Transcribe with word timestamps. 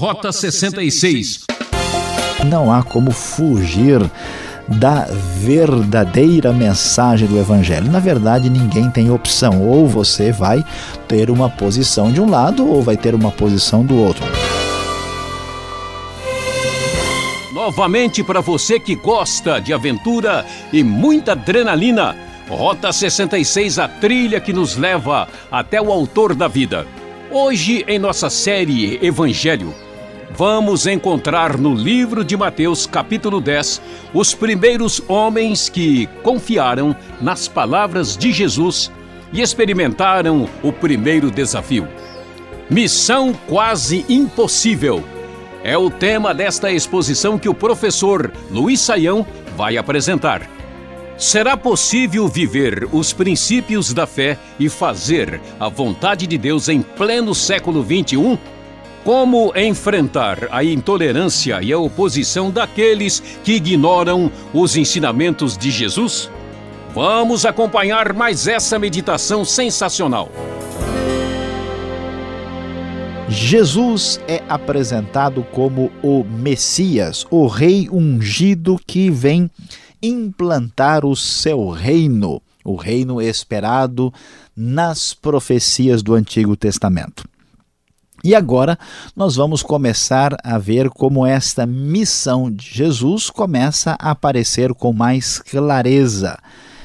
Rota 0.00 0.32
66. 0.32 1.40
Não 2.46 2.72
há 2.72 2.82
como 2.82 3.10
fugir 3.10 4.00
da 4.66 5.06
verdadeira 5.36 6.54
mensagem 6.54 7.28
do 7.28 7.38
Evangelho. 7.38 7.92
Na 7.92 7.98
verdade, 7.98 8.48
ninguém 8.48 8.88
tem 8.88 9.10
opção. 9.10 9.60
Ou 9.68 9.86
você 9.86 10.32
vai 10.32 10.64
ter 11.06 11.28
uma 11.28 11.50
posição 11.50 12.10
de 12.10 12.18
um 12.18 12.30
lado, 12.30 12.66
ou 12.66 12.80
vai 12.80 12.96
ter 12.96 13.14
uma 13.14 13.30
posição 13.30 13.84
do 13.84 13.94
outro. 13.94 14.24
Novamente 17.52 18.24
para 18.24 18.40
você 18.40 18.80
que 18.80 18.94
gosta 18.94 19.60
de 19.60 19.74
aventura 19.74 20.46
e 20.72 20.82
muita 20.82 21.32
adrenalina, 21.32 22.16
Rota 22.48 22.90
66, 22.90 23.78
a 23.78 23.86
trilha 23.86 24.40
que 24.40 24.54
nos 24.54 24.78
leva 24.78 25.28
até 25.52 25.78
o 25.78 25.92
autor 25.92 26.34
da 26.34 26.48
vida. 26.48 26.86
Hoje, 27.30 27.84
em 27.86 27.98
nossa 27.98 28.30
série 28.30 28.98
Evangelho, 29.06 29.74
vamos 30.36 30.86
encontrar 30.86 31.58
no 31.58 31.74
livro 31.74 32.24
de 32.24 32.36
Mateus, 32.36 32.86
capítulo 32.86 33.40
10, 33.40 33.82
os 34.14 34.34
primeiros 34.34 35.02
homens 35.08 35.68
que 35.68 36.06
confiaram 36.22 36.94
nas 37.20 37.48
palavras 37.48 38.16
de 38.16 38.32
Jesus 38.32 38.90
e 39.32 39.40
experimentaram 39.40 40.48
o 40.62 40.72
primeiro 40.72 41.30
desafio. 41.30 41.88
Missão 42.68 43.32
quase 43.48 44.04
impossível. 44.08 45.02
É 45.62 45.76
o 45.76 45.90
tema 45.90 46.32
desta 46.32 46.70
exposição 46.70 47.38
que 47.38 47.48
o 47.48 47.54
professor 47.54 48.32
Luiz 48.50 48.80
Saião 48.80 49.26
vai 49.56 49.76
apresentar. 49.76 50.48
Será 51.18 51.54
possível 51.54 52.26
viver 52.26 52.88
os 52.92 53.12
princípios 53.12 53.92
da 53.92 54.06
fé 54.06 54.38
e 54.58 54.70
fazer 54.70 55.38
a 55.58 55.68
vontade 55.68 56.26
de 56.26 56.38
Deus 56.38 56.68
em 56.68 56.80
pleno 56.80 57.34
século 57.34 57.84
XXI? 57.84 58.38
Como 59.04 59.50
enfrentar 59.56 60.48
a 60.50 60.62
intolerância 60.62 61.62
e 61.62 61.72
a 61.72 61.78
oposição 61.78 62.50
daqueles 62.50 63.20
que 63.42 63.52
ignoram 63.52 64.30
os 64.52 64.76
ensinamentos 64.76 65.56
de 65.56 65.70
Jesus? 65.70 66.30
Vamos 66.94 67.46
acompanhar 67.46 68.12
mais 68.12 68.46
essa 68.46 68.78
meditação 68.78 69.42
sensacional. 69.42 70.30
Jesus 73.26 74.20
é 74.28 74.42
apresentado 74.48 75.44
como 75.44 75.90
o 76.02 76.22
Messias, 76.24 77.24
o 77.30 77.46
Rei 77.46 77.88
ungido 77.90 78.78
que 78.86 79.08
vem 79.08 79.48
implantar 80.02 81.06
o 81.06 81.16
seu 81.16 81.70
reino, 81.70 82.42
o 82.62 82.74
reino 82.74 83.22
esperado 83.22 84.12
nas 84.54 85.14
profecias 85.14 86.02
do 86.02 86.12
Antigo 86.12 86.54
Testamento. 86.54 87.29
E 88.22 88.34
agora 88.34 88.78
nós 89.16 89.36
vamos 89.36 89.62
começar 89.62 90.36
a 90.44 90.58
ver 90.58 90.90
como 90.90 91.24
esta 91.24 91.64
missão 91.64 92.50
de 92.50 92.66
Jesus 92.66 93.30
começa 93.30 93.96
a 93.98 94.10
aparecer 94.10 94.74
com 94.74 94.92
mais 94.92 95.38
clareza. 95.38 96.38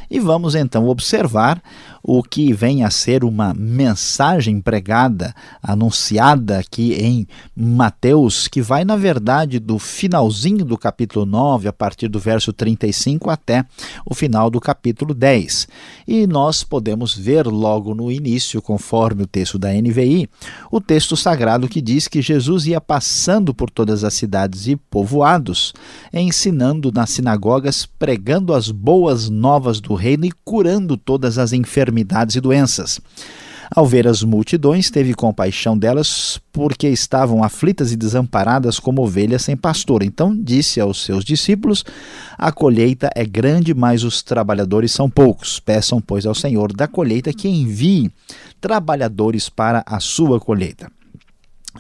E 0.10 0.20
vamos 0.20 0.56
então 0.56 0.88
observar 0.88 1.62
o 2.08 2.22
que 2.22 2.54
vem 2.54 2.84
a 2.84 2.92
ser 2.92 3.24
uma 3.24 3.52
mensagem 3.56 4.62
pregada, 4.62 5.34
anunciada 5.62 6.60
aqui 6.60 6.94
em 6.94 7.28
Mateus, 7.56 8.48
que 8.48 8.62
vai, 8.62 8.86
na 8.86 8.96
verdade, 8.96 9.58
do 9.58 9.80
finalzinho 9.80 10.64
do 10.64 10.78
capítulo 10.78 11.26
9, 11.26 11.68
a 11.68 11.74
partir 11.74 12.08
do 12.08 12.20
verso 12.20 12.54
35 12.54 13.32
até 13.32 13.66
o 14.06 14.14
final 14.14 14.52
do 14.52 14.60
capítulo 14.60 15.16
10. 15.16 15.68
E 16.08 16.28
nós 16.28 16.64
podemos 16.64 17.18
ver 17.18 17.48
logo 17.48 17.96
no 17.96 18.12
início, 18.12 18.62
conforme 18.62 19.24
o 19.24 19.28
texto 19.28 19.58
da 19.58 19.74
NVI, 19.74 20.30
o 20.72 20.80
texto 20.80 21.18
sagrado 21.18 21.68
que 21.68 21.82
diz 21.82 22.08
que 22.08 22.22
Jesus 22.22 22.68
ia 22.68 22.80
passando 22.80 23.52
por 23.52 23.72
todas 23.72 24.04
as 24.04 24.14
cidades 24.14 24.68
e 24.68 24.76
povoados, 24.76 25.74
ensinando 26.14 26.92
nas 26.92 27.10
sinagogas, 27.10 27.88
pregando 27.98 28.54
as 28.54 28.70
boas 28.70 29.28
novas 29.28 29.82
do 29.82 29.96
reino 29.96 30.28
e 30.28 30.32
curando 30.44 30.96
todas 30.96 31.40
as 31.40 31.52
enfermidades 31.52 31.95
enfermidades 31.96 32.36
e 32.36 32.42
doenças. 32.42 33.00
Ao 33.74 33.86
ver 33.86 34.08
as 34.08 34.22
multidões, 34.22 34.92
teve 34.92 35.16
compaixão 35.16 35.76
delas, 35.76 36.40
porque 36.54 36.88
estavam 36.88 37.44
aflitas 37.44 37.92
e 37.92 37.96
desamparadas 37.96 38.80
como 38.80 39.02
ovelhas 39.02 39.42
sem 39.42 39.58
pastor. 39.58 40.04
Então 40.04 40.38
disse 40.38 40.80
aos 40.80 41.04
seus 41.04 41.26
discípulos: 41.26 41.84
A 42.38 42.52
colheita 42.52 43.10
é 43.16 43.26
grande, 43.26 43.74
mas 43.74 44.04
os 44.04 44.22
trabalhadores 44.22 44.92
são 44.92 45.10
poucos. 45.10 45.60
Peçam, 45.60 46.00
pois, 46.00 46.28
ao 46.28 46.36
Senhor 46.36 46.72
da 46.72 46.88
colheita 46.88 47.34
que 47.34 47.48
envie 47.48 48.12
trabalhadores 48.62 49.50
para 49.50 49.84
a 49.86 50.00
sua 50.00 50.40
colheita. 50.40 50.92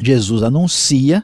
Jesus 0.02 0.42
anuncia 0.42 1.24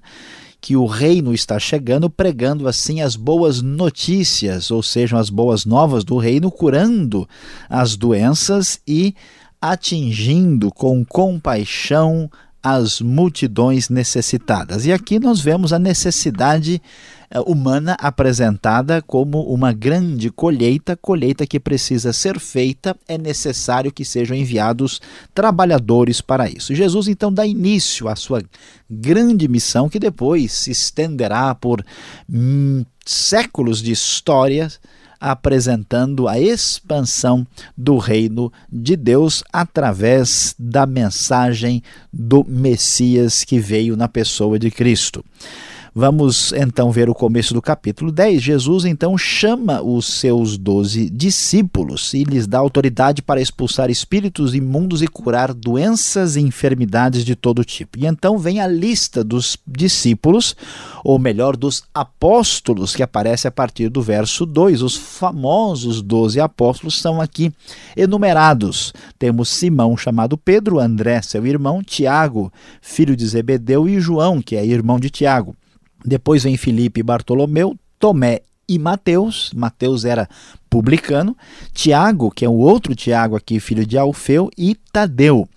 que 0.62 0.78
o 0.78 0.86
reino 0.86 1.34
está 1.34 1.58
chegando, 1.58 2.08
pregando 2.08 2.68
assim 2.68 3.02
as 3.02 3.16
boas 3.16 3.64
notícias, 3.64 4.70
ou 4.70 4.84
sejam, 4.84 5.18
as 5.18 5.32
boas 5.32 5.66
novas 5.66 6.04
do 6.04 6.18
reino, 6.18 6.52
curando 6.52 7.28
as 7.68 7.98
doenças 7.98 8.80
e 8.88 9.16
atingindo 9.60 10.72
com 10.72 11.04
compaixão 11.04 12.30
as 12.64 13.02
multidões 13.02 13.90
necessitadas. 13.90 14.86
E 14.86 14.92
aqui 14.92 15.20
nós 15.20 15.40
vemos 15.40 15.74
a 15.74 15.80
necessidade 15.80 16.82
eh, 17.30 17.40
humana 17.40 17.98
apresentada 18.00 19.02
como 19.02 19.42
uma 19.42 19.74
grande 19.74 20.30
colheita, 20.30 20.96
colheita 20.96 21.48
que 21.48 21.60
precisa 21.60 22.14
ser 22.14 22.40
feita, 22.40 22.96
é 23.08 23.18
necessário 23.18 23.92
que 23.92 24.06
sejam 24.06 24.38
enviados 24.38 25.02
trabalhadores 25.34 26.22
para 26.22 26.50
isso. 26.50 26.76
Jesus 26.76 27.08
então 27.08 27.34
dá 27.34 27.46
início 27.46 28.08
à 28.08 28.16
sua 28.16 28.44
grande 28.90 29.48
missão, 29.48 29.90
que 29.90 30.00
depois 30.00 30.52
se 30.52 30.72
estenderá 30.72 31.56
por 31.56 31.84
hum, 32.32 32.86
séculos 33.06 33.82
de 33.82 33.92
histórias 33.92 34.80
apresentando 35.22 36.28
a 36.28 36.40
expansão 36.40 37.46
do 37.78 38.00
reino 38.00 38.52
de 38.72 38.96
Deus 38.96 39.44
através 39.54 40.56
da 40.58 40.88
mensagem 40.88 41.84
do 42.12 42.44
Messias 42.44 43.44
que 43.44 43.60
veio 43.60 43.96
na 43.96 44.08
pessoa 44.08 44.58
de 44.58 44.72
Cristo. 44.72 45.24
Vamos 45.94 46.54
então 46.54 46.90
ver 46.90 47.10
o 47.10 47.14
começo 47.14 47.54
do 47.54 47.62
capítulo 47.62 48.14
10. 48.14 48.42
Jesus 48.42 48.86
então 48.86 49.18
chama 49.18 49.82
os 49.82 50.06
seus 50.06 50.58
doze 50.58 51.10
discípulos 51.10 52.14
e 52.14 52.24
lhes 52.24 52.48
dá 52.48 52.60
autoridade 52.60 53.22
para 53.22 53.42
expulsar 53.42 53.90
espíritos 53.90 54.56
imundos 54.56 55.02
e 55.02 55.08
curar 55.08 55.54
doenças 55.54 56.38
e 56.38 56.40
enfermidades 56.40 57.26
de 57.26 57.36
todo 57.36 57.66
tipo. 57.66 58.00
E 58.00 58.06
então 58.06 58.38
vem 58.38 58.62
a 58.62 58.68
lista 58.68 59.22
dos 59.22 59.58
discípulos, 59.68 60.56
ou 61.04 61.20
melhor, 61.20 61.58
dos 61.58 61.84
apóstolos, 61.94 62.96
que 62.96 63.04
aparece 63.04 63.46
a 63.46 63.52
partir 63.52 63.90
do 63.90 64.02
verso 64.02 64.46
2. 64.46 64.82
Os 64.82 64.96
famosos 64.96 66.02
doze 66.02 66.40
apóstolos 66.40 67.02
são 67.02 67.20
aqui 67.20 67.52
enumerados. 67.98 68.94
Temos 69.20 69.50
Simão, 69.50 69.98
chamado 69.98 70.38
Pedro, 70.38 70.80
André, 70.80 71.22
seu 71.22 71.46
irmão, 71.46 71.84
Tiago, 71.84 72.50
filho 72.82 73.14
de 73.14 73.28
Zebedeu, 73.28 73.90
e 73.90 74.00
João, 74.00 74.42
que 74.42 74.56
é 74.56 74.66
irmão 74.66 74.98
de 74.98 75.10
Tiago. 75.10 75.54
Depois 76.06 76.44
vem 76.44 76.58
Filipe 76.58 77.00
e 77.00 77.04
Bartolomeu, 77.04 77.78
Tomé 78.00 78.42
e 78.68 78.80
Mateus. 78.80 79.52
Mateus 79.56 80.06
era 80.06 80.28
publicano. 80.70 81.36
Tiago, 81.74 82.32
que 82.32 82.46
é 82.46 82.50
o 82.50 82.54
outro 82.54 82.96
Tiago 82.96 83.36
aqui, 83.36 83.60
filho 83.60 83.86
de 83.86 83.98
Alfeu, 83.98 84.50
e 84.58 84.76
Tadeu. 84.92 85.48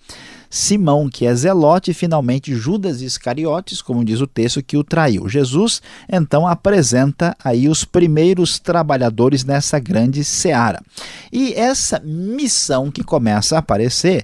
Simão, 0.49 1.09
que 1.09 1.25
é 1.25 1.35
Zelote, 1.35 1.91
e 1.91 1.93
finalmente 1.93 2.55
Judas 2.55 3.01
Iscariotes, 3.01 3.81
como 3.81 4.05
diz 4.05 4.21
o 4.21 4.27
texto, 4.27 4.63
que 4.63 4.77
o 4.77 4.85
traiu. 4.85 5.27
Jesus 5.27 5.81
então 6.09 6.47
apresenta 6.47 7.35
aí 7.43 7.67
os 7.67 7.83
primeiros 7.83 8.57
trabalhadores 8.57 9.43
nessa 9.43 9.79
grande 9.79 10.23
seara. 10.23 10.81
E 11.31 11.53
essa 11.53 11.99
missão 11.99 12.89
que 12.89 13.03
começa 13.03 13.55
a 13.55 13.59
aparecer 13.59 14.23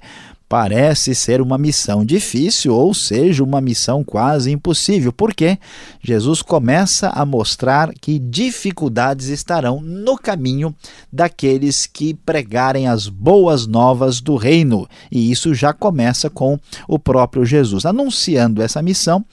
parece 0.51 1.15
ser 1.15 1.39
uma 1.39 1.57
missão 1.57 2.03
difícil, 2.03 2.75
ou 2.75 2.93
seja, 2.93 3.41
uma 3.41 3.61
missão 3.61 4.03
quase 4.03 4.51
impossível, 4.51 5.13
porque 5.13 5.57
Jesus 6.03 6.41
começa 6.41 7.07
a 7.07 7.25
mostrar 7.25 7.93
que 7.93 8.19
dificuldades 8.19 9.27
estarão 9.27 9.79
no 9.79 10.17
caminho 10.17 10.75
daqueles 11.09 11.85
que 11.85 12.13
pregarem 12.13 12.85
as 12.85 13.07
boas 13.07 13.65
novas 13.65 14.19
do 14.19 14.35
reino. 14.35 14.85
E 15.09 15.31
isso 15.31 15.53
já 15.53 15.71
começa 15.71 16.29
com 16.29 16.59
o 16.85 16.99
próprio 16.99 17.45
Jesus. 17.45 17.85
Anunciando 17.85 18.61
essa 18.61 18.81
missão, 18.81 19.23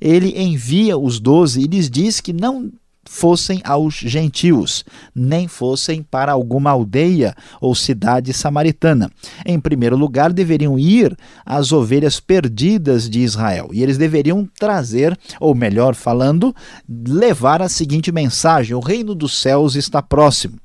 ele 0.00 0.40
envia 0.40 0.96
os 0.96 1.18
doze 1.18 1.60
e 1.60 1.66
lhes 1.66 1.90
diz 1.90 2.20
que 2.20 2.32
não 2.32 2.70
fossem 3.08 3.60
aos 3.64 3.94
gentios, 3.94 4.84
nem 5.14 5.48
fossem 5.48 6.02
para 6.02 6.30
alguma 6.30 6.70
aldeia 6.70 7.34
ou 7.60 7.74
cidade 7.74 8.32
samaritana. 8.32 9.10
Em 9.46 9.58
primeiro 9.58 9.96
lugar, 9.96 10.32
deveriam 10.32 10.78
ir 10.78 11.16
às 11.44 11.72
ovelhas 11.72 12.20
perdidas 12.20 13.08
de 13.08 13.20
Israel, 13.20 13.70
e 13.72 13.82
eles 13.82 13.96
deveriam 13.96 14.46
trazer, 14.58 15.18
ou 15.40 15.54
melhor 15.54 15.94
falando, 15.94 16.54
levar 16.88 17.62
a 17.62 17.68
seguinte 17.68 18.12
mensagem: 18.12 18.76
o 18.76 18.80
reino 18.80 19.14
dos 19.14 19.40
céus 19.40 19.74
está 19.74 20.02
próximo. 20.02 20.58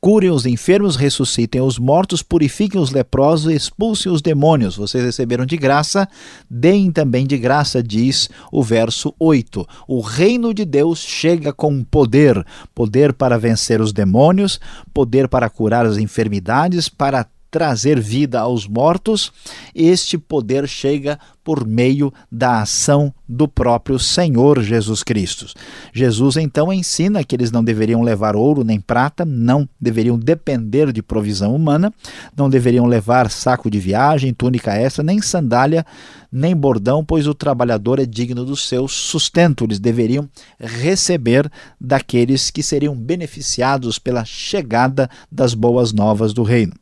Curem 0.00 0.30
os 0.30 0.46
enfermos, 0.46 0.96
ressuscitem 0.96 1.60
os 1.60 1.78
mortos, 1.78 2.22
purifiquem 2.22 2.80
os 2.80 2.90
leprosos, 2.90 3.52
expulsem 3.52 4.10
os 4.12 4.20
demônios. 4.20 4.76
Vocês 4.76 5.04
receberam 5.04 5.46
de 5.46 5.56
graça, 5.56 6.08
deem 6.48 6.90
também 6.90 7.26
de 7.26 7.38
graça, 7.38 7.82
diz 7.82 8.28
o 8.52 8.62
verso 8.62 9.14
8. 9.18 9.66
O 9.88 10.00
reino 10.00 10.52
de 10.52 10.64
Deus 10.64 10.98
chega 10.98 11.52
com 11.52 11.82
poder: 11.82 12.44
poder 12.74 13.12
para 13.12 13.38
vencer 13.38 13.80
os 13.80 13.92
demônios, 13.92 14.60
poder 14.92 15.28
para 15.28 15.48
curar 15.48 15.86
as 15.86 15.96
enfermidades, 15.96 16.88
para 16.88 17.26
trazer 17.54 18.00
vida 18.00 18.40
aos 18.40 18.66
mortos, 18.66 19.32
este 19.72 20.18
poder 20.18 20.66
chega 20.66 21.20
por 21.44 21.64
meio 21.64 22.12
da 22.28 22.62
ação 22.62 23.14
do 23.28 23.46
próprio 23.46 23.96
Senhor 23.96 24.60
Jesus 24.60 25.04
Cristo. 25.04 25.46
Jesus 25.92 26.36
então 26.36 26.72
ensina 26.72 27.22
que 27.22 27.36
eles 27.36 27.52
não 27.52 27.62
deveriam 27.62 28.02
levar 28.02 28.34
ouro 28.34 28.64
nem 28.64 28.80
prata, 28.80 29.24
não 29.24 29.68
deveriam 29.80 30.18
depender 30.18 30.92
de 30.92 31.00
provisão 31.00 31.54
humana, 31.54 31.94
não 32.36 32.50
deveriam 32.50 32.86
levar 32.86 33.30
saco 33.30 33.70
de 33.70 33.78
viagem, 33.78 34.34
túnica 34.34 34.74
extra, 34.74 35.04
nem 35.04 35.22
sandália, 35.22 35.86
nem 36.32 36.56
bordão, 36.56 37.04
pois 37.04 37.28
o 37.28 37.34
trabalhador 37.34 38.00
é 38.00 38.04
digno 38.04 38.44
do 38.44 38.56
seu 38.56 38.88
sustento. 38.88 39.62
Eles 39.62 39.78
deveriam 39.78 40.28
receber 40.58 41.48
daqueles 41.80 42.50
que 42.50 42.64
seriam 42.64 42.96
beneficiados 42.96 43.96
pela 43.96 44.24
chegada 44.24 45.08
das 45.30 45.54
boas 45.54 45.92
novas 45.92 46.32
do 46.32 46.42
reino. 46.42 46.72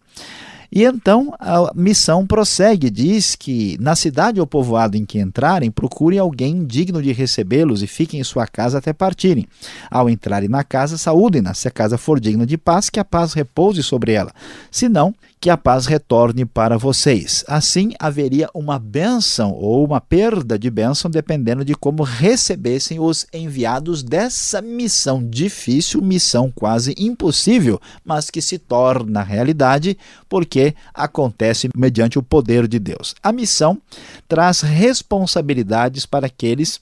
E 0.75 0.85
então 0.85 1.35
a 1.39 1.71
missão 1.75 2.27
prossegue, 2.27 2.89
diz 2.89 3.37
que 3.37 3.77
na 3.79 3.95
cidade 3.95 4.41
ou 4.41 4.47
povoado 4.47 4.97
em 4.97 5.05
que 5.05 5.21
entrarem, 5.21 5.71
procurem 5.71 6.19
alguém 6.19 6.65
digno 6.65 7.03
de 7.03 7.13
recebê-los 7.13 7.83
e 7.83 7.87
fiquem 7.87 8.21
em 8.21 8.25
sua 8.25 8.47
casa 8.47 8.79
até 8.79 8.91
partirem. 8.95 9.47
Ao 9.91 10.09
entrarem 10.09 10.49
na 10.49 10.65
casa, 10.65 10.97
saúdem-na. 10.97 11.53
Se 11.53 11.69
a 11.69 11.71
casa 11.71 11.99
for 11.99 12.19
digna 12.19 12.47
de 12.47 12.57
paz, 12.57 12.89
que 12.89 12.99
a 12.99 13.05
paz 13.05 13.35
repouse 13.35 13.83
sobre 13.83 14.13
ela. 14.13 14.33
Se 14.71 14.89
não, 14.89 15.15
que 15.43 15.51
a 15.51 15.57
paz 15.57 15.87
retorne 15.87 16.47
para 16.47 16.79
vocês. 16.79 17.45
Assim 17.49 17.95
haveria 17.99 18.49
uma 18.55 18.79
bênção 18.79 19.51
ou 19.51 19.85
uma 19.85 20.01
perda 20.01 20.57
de 20.57 20.71
bênção, 20.71 21.11
dependendo 21.11 21.65
de 21.65 21.75
como 21.75 22.05
recebessem 22.05 23.01
os 23.01 23.27
enviados 23.33 24.05
dessa 24.05 24.63
missão 24.63 25.21
difícil, 25.29 26.01
missão 26.01 26.49
quase 26.55 26.95
impossível, 26.97 27.81
mas 28.05 28.31
que 28.31 28.41
se 28.41 28.57
torna 28.57 29.21
realidade 29.21 29.99
porque 30.29 30.77
acontece 30.95 31.69
mediante 31.77 32.21
o 32.21 32.23
poder 32.23 32.69
de 32.69 32.79
Deus. 32.79 33.13
A 33.21 33.33
missão 33.33 33.83
traz 34.29 34.61
responsabilidades 34.61 36.07
para 36.07 36.29
aqueles 36.29 36.81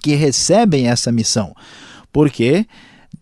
que 0.00 0.14
recebem 0.14 0.88
essa 0.88 1.12
missão, 1.12 1.54
porque 2.10 2.66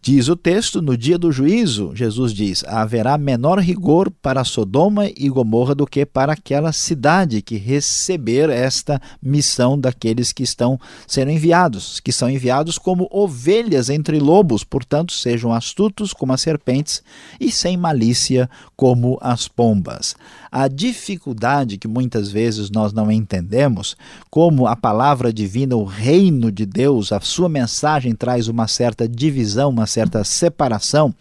Diz 0.01 0.29
o 0.29 0.37
texto: 0.37 0.81
no 0.81 0.97
dia 0.97 1.19
do 1.19 1.33
juízo, 1.33 1.91
Jesus 1.95 2.33
diz: 2.33 2.65
haverá 2.65 3.19
menor 3.19 3.59
rigor 3.59 4.11
para 4.23 4.45
Sodoma 4.45 5.09
e 5.09 5.29
Gomorra 5.29 5.75
do 5.75 5.87
que 5.87 6.07
para 6.07 6.33
aquela 6.33 6.73
cidade 6.73 7.43
que 7.43 7.57
receber 7.57 8.49
esta 8.51 9.01
missão 9.23 9.79
daqueles 9.79 10.33
que 10.33 10.43
estão 10.43 10.79
sendo 11.07 11.31
enviados, 11.31 11.99
que 12.01 12.13
são 12.13 12.31
enviados 12.31 12.79
como 12.79 13.09
ovelhas 13.11 13.91
entre 13.91 14.21
lobos, 14.21 14.63
portanto, 14.63 15.13
sejam 15.13 15.53
astutos 15.53 16.13
como 16.13 16.33
as 16.33 16.41
serpentes 16.41 17.03
e 17.41 17.51
sem 17.51 17.77
malícia 17.77 18.49
como 18.77 19.19
as 19.21 19.49
pombas. 19.49 20.15
A 20.51 20.69
dificuldade 20.69 21.79
que 21.79 21.89
muitas 21.89 22.31
vezes 22.31 22.71
nós 22.71 22.93
não 22.93 23.11
entendemos, 23.11 23.97
como 24.31 24.67
a 24.67 24.77
palavra 24.77 25.33
divina, 25.33 25.77
o 25.77 25.85
reino 25.85 26.51
de 26.53 26.65
Deus, 26.65 27.13
a 27.13 27.21
sua 27.21 27.49
mensagem 27.49 28.15
traz 28.15 28.49
uma 28.49 28.67
certa 28.67 29.09
divisão, 29.09 29.71
uma 29.71 29.87
certa 29.87 30.23
separação. 30.25 31.15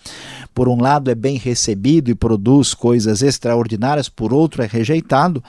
Por 0.54 0.68
um 0.68 0.82
lado 0.82 1.10
é 1.10 1.16
bem 1.16 1.38
recebido 1.38 2.10
e 2.10 2.16
produz 2.16 2.74
coisas 2.74 3.22
extraordinárias, 3.22 4.10
por 4.10 4.34
outro 4.34 4.64
é 4.64 4.68
rejeitado 4.68 5.44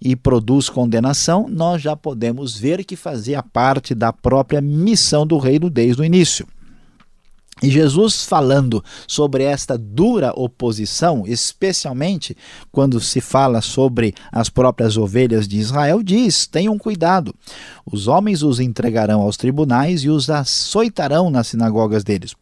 e 0.00 0.16
produz 0.16 0.68
condenação, 0.68 1.46
nós 1.48 1.80
já 1.80 1.94
podemos 1.94 2.56
ver 2.58 2.84
que 2.84 2.96
fazia 2.96 3.42
parte 3.42 3.94
da 3.94 4.12
própria 4.12 4.60
missão 4.60 5.24
do 5.26 5.38
reino 5.38 5.70
desde 5.70 6.02
o 6.02 6.04
início. 6.04 6.46
E 7.62 7.70
Jesus 7.70 8.24
falando 8.24 8.82
sobre 9.06 9.44
esta 9.44 9.78
dura 9.78 10.32
oposição, 10.34 11.24
especialmente 11.26 12.36
quando 12.70 13.00
se 13.00 13.20
fala 13.20 13.60
sobre 13.60 14.14
as 14.30 14.48
próprias 14.48 14.96
ovelhas 14.96 15.46
de 15.46 15.58
Israel, 15.58 16.02
diz: 16.02 16.46
tenham 16.46 16.76
cuidado. 16.76 17.34
Os 17.86 18.08
homens 18.08 18.42
os 18.42 18.58
entregarão 18.58 19.20
aos 19.20 19.36
tribunais 19.36 20.02
e 20.02 20.08
os 20.08 20.28
açoitarão 20.28 21.30
nas 21.30 21.48
sinagogas 21.48 22.02
deles. 22.02 22.34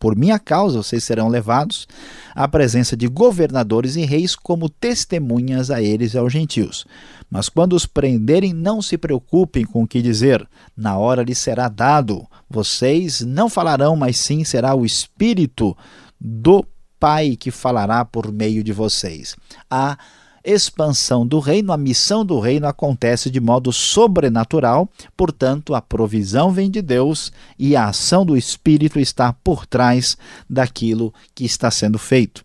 Por 0.00 0.16
minha 0.16 0.38
causa 0.38 0.78
vocês 0.82 1.04
serão 1.04 1.28
levados 1.28 1.86
à 2.34 2.48
presença 2.48 2.96
de 2.96 3.06
governadores 3.06 3.96
e 3.96 4.04
reis 4.06 4.34
como 4.34 4.70
testemunhas 4.70 5.70
a 5.70 5.82
eles 5.82 6.14
e 6.14 6.18
aos 6.18 6.32
gentios. 6.32 6.86
Mas 7.30 7.50
quando 7.50 7.74
os 7.74 7.84
prenderem, 7.84 8.54
não 8.54 8.80
se 8.80 8.96
preocupem 8.96 9.64
com 9.64 9.82
o 9.82 9.86
que 9.86 10.00
dizer, 10.00 10.48
na 10.74 10.96
hora 10.96 11.22
lhes 11.22 11.36
será 11.36 11.68
dado. 11.68 12.26
Vocês 12.48 13.20
não 13.20 13.50
falarão, 13.50 13.94
mas 13.94 14.16
sim 14.16 14.42
será 14.42 14.74
o 14.74 14.86
Espírito 14.86 15.76
do 16.18 16.64
Pai 16.98 17.36
que 17.36 17.50
falará 17.50 18.04
por 18.04 18.32
meio 18.32 18.64
de 18.64 18.72
vocês. 18.72 19.36
A 19.70 19.98
expansão 20.44 21.26
do 21.26 21.38
reino, 21.38 21.72
a 21.72 21.76
missão 21.76 22.24
do 22.24 22.38
reino 22.38 22.66
acontece 22.66 23.30
de 23.30 23.40
modo 23.40 23.72
sobrenatural, 23.72 24.88
portanto, 25.16 25.74
a 25.74 25.80
provisão 25.80 26.50
vem 26.50 26.70
de 26.70 26.82
Deus 26.82 27.32
e 27.58 27.76
a 27.76 27.88
ação 27.88 28.24
do 28.24 28.36
Espírito 28.36 28.98
está 28.98 29.32
por 29.32 29.66
trás 29.66 30.16
daquilo 30.48 31.12
que 31.34 31.44
está 31.44 31.70
sendo 31.70 31.98
feito. 31.98 32.44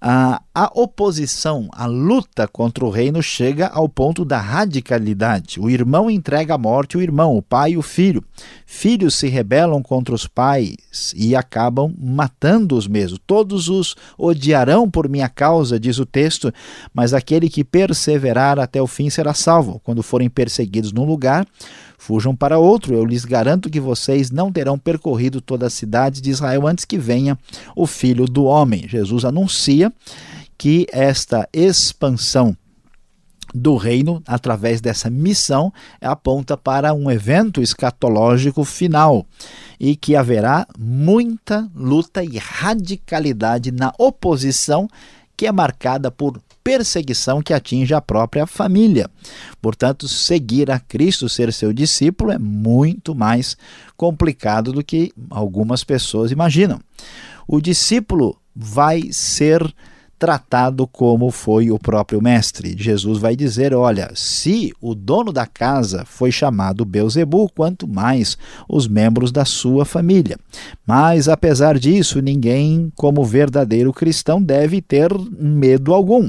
A, 0.00 0.40
oposição, 0.74 1.68
a 1.72 1.86
luta 1.86 2.46
contra 2.46 2.84
o 2.84 2.90
reino 2.90 3.22
chega 3.22 3.66
ao 3.68 3.88
ponto 3.88 4.24
da 4.24 4.38
radicalidade. 4.38 5.60
O 5.60 5.70
irmão 5.70 6.10
entrega 6.10 6.54
à 6.54 6.58
morte 6.58 6.96
o 6.96 7.02
irmão, 7.02 7.36
o 7.36 7.42
pai 7.42 7.72
e 7.72 7.76
o 7.76 7.82
filho. 7.82 8.22
Filhos 8.66 9.14
se 9.14 9.28
rebelam 9.28 9.82
contra 9.82 10.14
os 10.14 10.26
pais 10.26 10.76
e 11.14 11.34
acabam 11.34 11.94
matando 11.98 12.76
os 12.76 12.86
mesmos. 12.86 13.20
Todos 13.26 13.68
os 13.68 13.94
odiarão 14.18 14.90
por 14.90 15.08
minha 15.08 15.28
causa, 15.28 15.80
diz 15.80 15.98
o 15.98 16.06
texto, 16.06 16.52
mas 16.92 17.14
aquele 17.14 17.48
que 17.48 17.64
perseverar 17.64 18.58
até 18.58 18.80
o 18.80 18.86
fim 18.86 19.10
será 19.10 19.34
salvo. 19.34 19.80
Quando 19.82 20.02
forem 20.02 20.28
perseguidos 20.28 20.92
num 20.92 21.04
lugar, 21.04 21.46
Fujam 22.06 22.36
para 22.36 22.56
outro, 22.56 22.94
eu 22.94 23.04
lhes 23.04 23.24
garanto 23.24 23.68
que 23.68 23.80
vocês 23.80 24.30
não 24.30 24.52
terão 24.52 24.78
percorrido 24.78 25.40
toda 25.40 25.66
a 25.66 25.70
cidade 25.70 26.20
de 26.20 26.30
Israel 26.30 26.64
antes 26.64 26.84
que 26.84 26.96
venha 26.96 27.36
o 27.74 27.84
filho 27.84 28.26
do 28.26 28.44
homem. 28.44 28.86
Jesus 28.86 29.24
anuncia 29.24 29.92
que 30.56 30.86
esta 30.92 31.48
expansão 31.52 32.56
do 33.52 33.74
reino, 33.74 34.22
através 34.24 34.80
dessa 34.80 35.10
missão, 35.10 35.72
aponta 36.00 36.56
para 36.56 36.94
um 36.94 37.10
evento 37.10 37.60
escatológico 37.60 38.62
final 38.62 39.26
e 39.80 39.96
que 39.96 40.14
haverá 40.14 40.64
muita 40.78 41.68
luta 41.74 42.22
e 42.22 42.38
radicalidade 42.38 43.72
na 43.72 43.92
oposição 43.98 44.88
que 45.36 45.44
é 45.44 45.50
marcada 45.50 46.08
por 46.08 46.40
perseguição 46.66 47.40
que 47.40 47.54
atinge 47.54 47.94
a 47.94 48.00
própria 48.00 48.44
família. 48.44 49.08
Portanto, 49.62 50.08
seguir 50.08 50.68
a 50.68 50.80
Cristo, 50.80 51.28
ser 51.28 51.52
seu 51.52 51.72
discípulo, 51.72 52.32
é 52.32 52.38
muito 52.40 53.14
mais 53.14 53.56
complicado 53.96 54.72
do 54.72 54.82
que 54.82 55.12
algumas 55.30 55.84
pessoas 55.84 56.32
imaginam. 56.32 56.80
O 57.46 57.60
discípulo 57.60 58.36
vai 58.52 59.12
ser 59.12 59.62
tratado 60.18 60.86
como 60.86 61.30
foi 61.30 61.70
o 61.70 61.78
próprio 61.78 62.22
mestre. 62.22 62.74
Jesus 62.78 63.18
vai 63.18 63.36
dizer: 63.36 63.74
olha, 63.74 64.10
se 64.14 64.72
o 64.80 64.94
dono 64.94 65.32
da 65.32 65.46
casa 65.46 66.04
foi 66.04 66.32
chamado 66.32 66.84
Beuzebu, 66.84 67.50
quanto 67.54 67.86
mais 67.86 68.36
os 68.68 68.88
membros 68.88 69.30
da 69.30 69.44
sua 69.44 69.84
família. 69.84 70.38
Mas 70.86 71.28
apesar 71.28 71.78
disso, 71.78 72.20
ninguém, 72.20 72.92
como 72.96 73.24
verdadeiro 73.24 73.92
cristão, 73.92 74.42
deve 74.42 74.80
ter 74.80 75.12
medo 75.38 75.92
algum. 75.92 76.28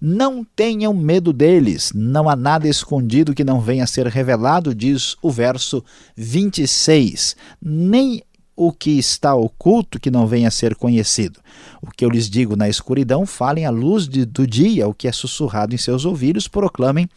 Não 0.00 0.44
tenham 0.44 0.94
medo 0.94 1.32
deles, 1.32 1.92
não 1.94 2.28
há 2.28 2.36
nada 2.36 2.68
escondido 2.68 3.34
que 3.34 3.44
não 3.44 3.60
venha 3.60 3.84
a 3.84 3.86
ser 3.86 4.06
revelado, 4.06 4.74
diz 4.74 5.16
o 5.20 5.30
verso 5.30 5.84
26. 6.16 7.36
Nem 7.60 8.22
o 8.56 8.72
que 8.72 8.98
está 8.98 9.34
oculto 9.34 10.00
que 10.00 10.10
não 10.10 10.26
venha 10.26 10.48
a 10.48 10.50
ser 10.50 10.74
conhecido. 10.74 11.38
O 11.82 11.90
que 11.90 12.04
eu 12.04 12.08
lhes 12.08 12.28
digo 12.28 12.56
na 12.56 12.68
escuridão, 12.68 13.26
falem 13.26 13.66
à 13.66 13.70
luz 13.70 14.08
de, 14.08 14.24
do 14.24 14.46
dia, 14.46 14.88
o 14.88 14.94
que 14.94 15.06
é 15.06 15.12
sussurrado 15.12 15.74
em 15.74 15.78
seus 15.78 16.04
ouvidos, 16.06 16.48
proclamem 16.48 17.08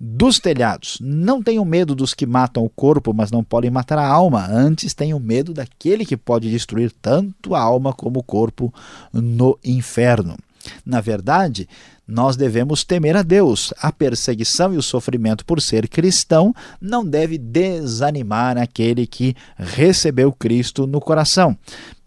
dos 0.00 0.38
telhados. 0.38 0.96
Não 0.98 1.42
tenham 1.42 1.64
medo 1.64 1.94
dos 1.94 2.14
que 2.14 2.24
matam 2.24 2.64
o 2.64 2.70
corpo, 2.70 3.12
mas 3.12 3.30
não 3.30 3.44
podem 3.44 3.70
matar 3.70 3.98
a 3.98 4.08
alma. 4.08 4.46
Antes 4.48 4.94
tenham 4.94 5.20
medo 5.20 5.52
daquele 5.52 6.06
que 6.06 6.16
pode 6.16 6.50
destruir 6.50 6.90
tanto 7.02 7.54
a 7.54 7.60
alma 7.60 7.92
como 7.92 8.20
o 8.20 8.22
corpo 8.22 8.72
no 9.12 9.58
inferno. 9.62 10.36
Na 10.84 11.00
verdade, 11.00 11.68
nós 12.06 12.36
devemos 12.36 12.84
temer 12.84 13.16
a 13.16 13.22
Deus. 13.22 13.72
A 13.80 13.92
perseguição 13.92 14.74
e 14.74 14.76
o 14.76 14.82
sofrimento 14.82 15.44
por 15.44 15.60
ser 15.60 15.88
cristão 15.88 16.54
não 16.80 17.04
deve 17.04 17.38
desanimar 17.38 18.58
aquele 18.58 19.06
que 19.06 19.36
recebeu 19.56 20.32
Cristo 20.32 20.86
no 20.86 21.00
coração. 21.00 21.56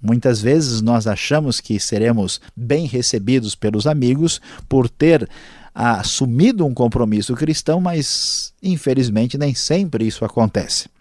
Muitas 0.01 0.41
vezes 0.41 0.81
nós 0.81 1.07
achamos 1.07 1.62
que 1.62 1.79
seremos 1.79 2.41
bem 2.55 2.86
recebidos 2.86 3.55
pelos 3.55 3.88
amigos 3.88 4.41
por 4.67 4.89
ter 4.89 5.27
assumido 5.74 6.65
um 6.65 6.74
compromisso 6.74 7.33
cristão, 7.33 7.79
mas 7.81 8.53
infelizmente 8.62 9.38
nem 9.38 9.55
sempre 9.55 10.05
isso 10.05 10.24
acontece. 10.24 10.92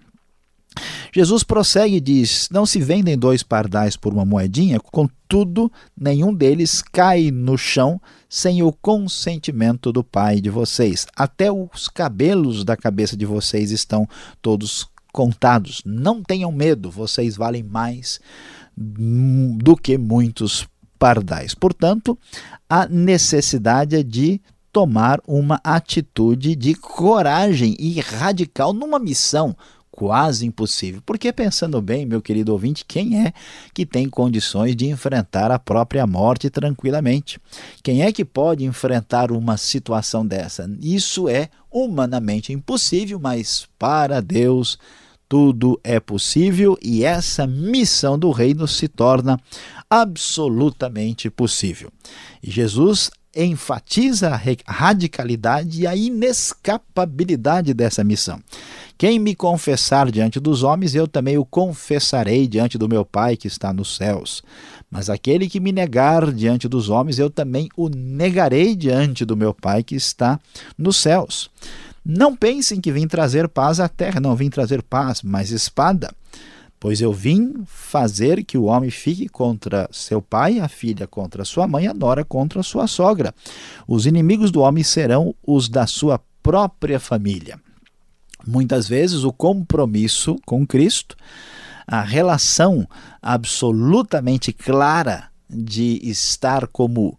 Jesus 1.12 1.42
prossegue 1.42 1.96
e 1.96 2.00
diz: 2.00 2.48
Não 2.50 2.64
se 2.64 2.80
vendem 2.80 3.18
dois 3.18 3.42
pardais 3.42 3.96
por 3.96 4.12
uma 4.12 4.24
moedinha, 4.24 4.80
contudo, 4.80 5.70
nenhum 5.98 6.32
deles 6.32 6.82
cai 6.82 7.30
no 7.30 7.56
chão 7.58 8.00
sem 8.28 8.62
o 8.62 8.72
consentimento 8.72 9.92
do 9.92 10.02
Pai 10.02 10.40
de 10.40 10.48
vocês. 10.48 11.06
Até 11.14 11.52
os 11.52 11.88
cabelos 11.88 12.64
da 12.64 12.76
cabeça 12.76 13.16
de 13.16 13.26
vocês 13.26 13.70
estão 13.70 14.08
todos 14.40 14.88
contados. 15.12 15.82
Não 15.84 16.22
tenham 16.22 16.50
medo, 16.50 16.90
vocês 16.90 17.36
valem 17.36 17.62
mais 17.62 18.18
do 18.74 19.76
que 19.76 19.98
muitos 19.98 20.66
pardais. 20.98 21.54
Portanto, 21.54 22.18
a 22.68 22.88
necessidade 22.88 23.96
é 23.96 24.02
de 24.02 24.40
tomar 24.72 25.20
uma 25.26 25.60
atitude 25.62 26.56
de 26.56 26.74
coragem 26.74 27.76
e 27.78 28.00
radical 28.00 28.72
numa 28.72 28.98
missão 28.98 29.54
quase 30.02 30.44
impossível. 30.44 31.00
Porque 31.06 31.32
pensando 31.32 31.80
bem, 31.80 32.04
meu 32.04 32.20
querido 32.20 32.50
ouvinte, 32.50 32.84
quem 32.84 33.24
é 33.24 33.32
que 33.72 33.86
tem 33.86 34.08
condições 34.08 34.74
de 34.74 34.88
enfrentar 34.88 35.52
a 35.52 35.60
própria 35.60 36.04
morte 36.08 36.50
tranquilamente? 36.50 37.38
Quem 37.84 38.02
é 38.02 38.10
que 38.10 38.24
pode 38.24 38.64
enfrentar 38.64 39.30
uma 39.30 39.56
situação 39.56 40.26
dessa? 40.26 40.68
Isso 40.80 41.28
é 41.28 41.50
humanamente 41.70 42.52
impossível, 42.52 43.20
mas 43.20 43.68
para 43.78 44.20
Deus 44.20 44.76
tudo 45.28 45.80
é 45.84 46.00
possível 46.00 46.76
e 46.82 47.04
essa 47.04 47.46
missão 47.46 48.18
do 48.18 48.32
reino 48.32 48.66
se 48.66 48.88
torna 48.88 49.38
absolutamente 49.88 51.30
possível. 51.30 51.92
E 52.42 52.50
Jesus 52.50 53.08
enfatiza 53.34 54.30
a 54.30 54.72
radicalidade 54.72 55.82
e 55.82 55.86
a 55.86 55.96
inescapabilidade 55.96 57.72
dessa 57.72 58.04
missão. 58.04 58.40
Quem 59.02 59.18
me 59.18 59.34
confessar 59.34 60.12
diante 60.12 60.38
dos 60.38 60.62
homens, 60.62 60.94
eu 60.94 61.08
também 61.08 61.36
o 61.36 61.44
confessarei 61.44 62.46
diante 62.46 62.78
do 62.78 62.88
meu 62.88 63.04
Pai 63.04 63.36
que 63.36 63.48
está 63.48 63.72
nos 63.72 63.96
céus. 63.96 64.44
Mas 64.88 65.10
aquele 65.10 65.48
que 65.48 65.58
me 65.58 65.72
negar 65.72 66.30
diante 66.30 66.68
dos 66.68 66.88
homens, 66.88 67.18
eu 67.18 67.28
também 67.28 67.68
o 67.76 67.88
negarei 67.88 68.76
diante 68.76 69.24
do 69.24 69.36
meu 69.36 69.52
Pai 69.52 69.82
que 69.82 69.96
está 69.96 70.38
nos 70.78 70.98
céus. 70.98 71.50
Não 72.06 72.36
pensem 72.36 72.80
que 72.80 72.92
vim 72.92 73.08
trazer 73.08 73.48
paz 73.48 73.80
à 73.80 73.88
terra, 73.88 74.20
não 74.20 74.36
vim 74.36 74.48
trazer 74.48 74.80
paz, 74.84 75.20
mas 75.20 75.50
espada. 75.50 76.14
Pois 76.78 77.00
eu 77.00 77.12
vim 77.12 77.54
fazer 77.66 78.44
que 78.44 78.56
o 78.56 78.66
homem 78.66 78.88
fique 78.90 79.28
contra 79.28 79.88
seu 79.90 80.22
pai, 80.22 80.60
a 80.60 80.68
filha 80.68 81.08
contra 81.08 81.44
sua 81.44 81.66
mãe, 81.66 81.88
a 81.88 81.92
nora 81.92 82.24
contra 82.24 82.62
sua 82.62 82.86
sogra. 82.86 83.34
Os 83.84 84.06
inimigos 84.06 84.52
do 84.52 84.60
homem 84.60 84.84
serão 84.84 85.34
os 85.44 85.68
da 85.68 85.88
sua 85.88 86.20
própria 86.40 87.00
família. 87.00 87.58
Muitas 88.46 88.88
vezes 88.88 89.24
o 89.24 89.32
compromisso 89.32 90.36
com 90.44 90.66
Cristo, 90.66 91.16
a 91.86 92.00
relação 92.00 92.88
absolutamente 93.20 94.52
clara 94.52 95.28
de 95.48 96.00
estar 96.02 96.66
como 96.66 97.18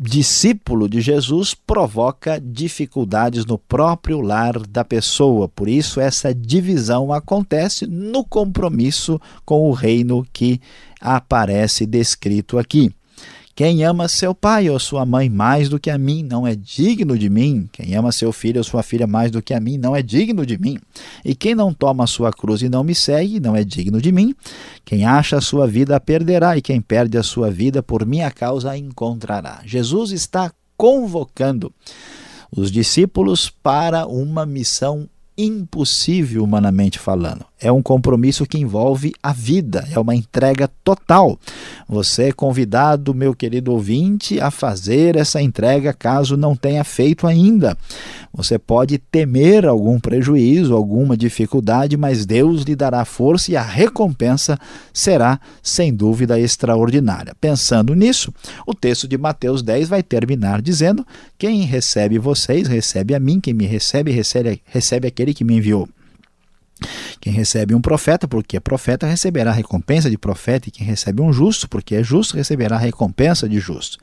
discípulo 0.00 0.88
de 0.88 1.02
Jesus 1.02 1.52
provoca 1.52 2.40
dificuldades 2.40 3.44
no 3.44 3.58
próprio 3.58 4.22
lar 4.22 4.58
da 4.58 4.82
pessoa. 4.82 5.46
Por 5.46 5.68
isso, 5.68 6.00
essa 6.00 6.34
divisão 6.34 7.12
acontece 7.12 7.86
no 7.86 8.24
compromisso 8.24 9.20
com 9.44 9.68
o 9.68 9.72
reino 9.72 10.26
que 10.32 10.58
aparece 11.00 11.84
descrito 11.84 12.58
aqui. 12.58 12.90
Quem 13.60 13.84
ama 13.84 14.08
seu 14.08 14.34
pai 14.34 14.70
ou 14.70 14.80
sua 14.80 15.04
mãe 15.04 15.28
mais 15.28 15.68
do 15.68 15.78
que 15.78 15.90
a 15.90 15.98
mim 15.98 16.22
não 16.22 16.46
é 16.46 16.56
digno 16.56 17.18
de 17.18 17.28
mim. 17.28 17.68
Quem 17.70 17.94
ama 17.94 18.10
seu 18.10 18.32
filho 18.32 18.56
ou 18.56 18.64
sua 18.64 18.82
filha 18.82 19.06
mais 19.06 19.30
do 19.30 19.42
que 19.42 19.52
a 19.52 19.60
mim 19.60 19.76
não 19.76 19.94
é 19.94 20.00
digno 20.00 20.46
de 20.46 20.56
mim. 20.56 20.78
E 21.22 21.34
quem 21.34 21.54
não 21.54 21.70
toma 21.70 22.04
a 22.04 22.06
sua 22.06 22.32
cruz 22.32 22.62
e 22.62 22.70
não 22.70 22.82
me 22.82 22.94
segue 22.94 23.38
não 23.38 23.54
é 23.54 23.62
digno 23.62 24.00
de 24.00 24.10
mim. 24.10 24.34
Quem 24.82 25.04
acha 25.04 25.36
a 25.36 25.42
sua 25.42 25.66
vida 25.66 26.00
perderá, 26.00 26.56
e 26.56 26.62
quem 26.62 26.80
perde 26.80 27.18
a 27.18 27.22
sua 27.22 27.50
vida 27.50 27.82
por 27.82 28.06
minha 28.06 28.30
causa 28.30 28.70
a 28.70 28.78
encontrará. 28.78 29.60
Jesus 29.66 30.10
está 30.10 30.50
convocando 30.74 31.70
os 32.50 32.72
discípulos 32.72 33.50
para 33.50 34.06
uma 34.06 34.46
missão 34.46 35.06
impossível 35.36 36.44
humanamente 36.44 36.98
falando. 36.98 37.44
É 37.60 37.70
um 37.70 37.82
compromisso 37.82 38.46
que 38.46 38.58
envolve 38.58 39.12
a 39.22 39.32
vida, 39.32 39.86
é 39.90 39.98
uma 39.98 40.14
entrega 40.14 40.68
total. 40.82 41.38
Você 41.88 42.28
é 42.28 42.32
convidado, 42.32 43.14
meu 43.14 43.34
querido 43.34 43.72
ouvinte, 43.72 44.40
a 44.40 44.50
fazer 44.50 45.16
essa 45.16 45.40
entrega 45.40 45.92
caso 45.92 46.36
não 46.36 46.56
tenha 46.56 46.84
feito 46.84 47.26
ainda. 47.26 47.76
Você 48.32 48.58
pode 48.58 48.96
temer 48.96 49.66
algum 49.66 49.98
prejuízo, 49.98 50.74
alguma 50.74 51.16
dificuldade, 51.16 51.96
mas 51.96 52.24
Deus 52.24 52.62
lhe 52.62 52.76
dará 52.76 53.04
força 53.04 53.50
e 53.50 53.56
a 53.56 53.62
recompensa 53.62 54.56
será, 54.92 55.40
sem 55.62 55.92
dúvida, 55.92 56.38
extraordinária. 56.38 57.34
Pensando 57.40 57.94
nisso, 57.94 58.32
o 58.66 58.72
texto 58.72 59.08
de 59.08 59.18
Mateus 59.18 59.62
10 59.62 59.88
vai 59.88 60.02
terminar 60.02 60.62
dizendo: 60.62 61.04
Quem 61.36 61.62
recebe 61.62 62.18
vocês, 62.18 62.68
recebe 62.68 63.14
a 63.14 63.20
mim, 63.20 63.40
quem 63.40 63.52
me 63.52 63.66
recebe, 63.66 64.12
recebe, 64.12 64.62
recebe 64.64 65.08
aquele 65.08 65.34
que 65.34 65.44
me 65.44 65.56
enviou. 65.56 65.88
Quem 67.20 67.32
recebe 67.32 67.74
um 67.74 67.80
profeta, 67.80 68.26
porque 68.26 68.56
é 68.56 68.60
profeta, 68.60 69.06
receberá 69.06 69.52
recompensa 69.52 70.08
de 70.08 70.16
profeta, 70.16 70.68
e 70.68 70.72
quem 70.72 70.86
recebe 70.86 71.20
um 71.20 71.32
justo, 71.32 71.68
porque 71.68 71.96
é 71.96 72.02
justo, 72.02 72.36
receberá 72.36 72.78
recompensa 72.78 73.48
de 73.48 73.58
justo. 73.58 73.98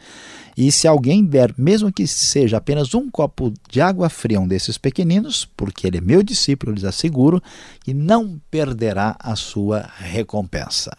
E 0.58 0.72
se 0.72 0.88
alguém 0.88 1.24
der, 1.24 1.54
mesmo 1.56 1.94
que 1.94 2.08
seja 2.08 2.58
apenas 2.58 2.96
um 2.96 3.12
copo 3.12 3.54
de 3.70 3.80
água 3.80 4.10
fria, 4.10 4.42
um 4.42 4.48
desses 4.48 4.76
pequeninos, 4.76 5.48
porque 5.56 5.86
ele 5.86 6.00
é 6.00 6.02
meu 6.02 6.24
discípulo, 6.24 6.74
lhes 6.74 6.84
asseguro, 6.84 7.42
que 7.84 7.94
não 7.94 8.42
perderá 8.50 9.16
a 9.20 9.36
sua 9.36 9.88
recompensa. 9.98 10.98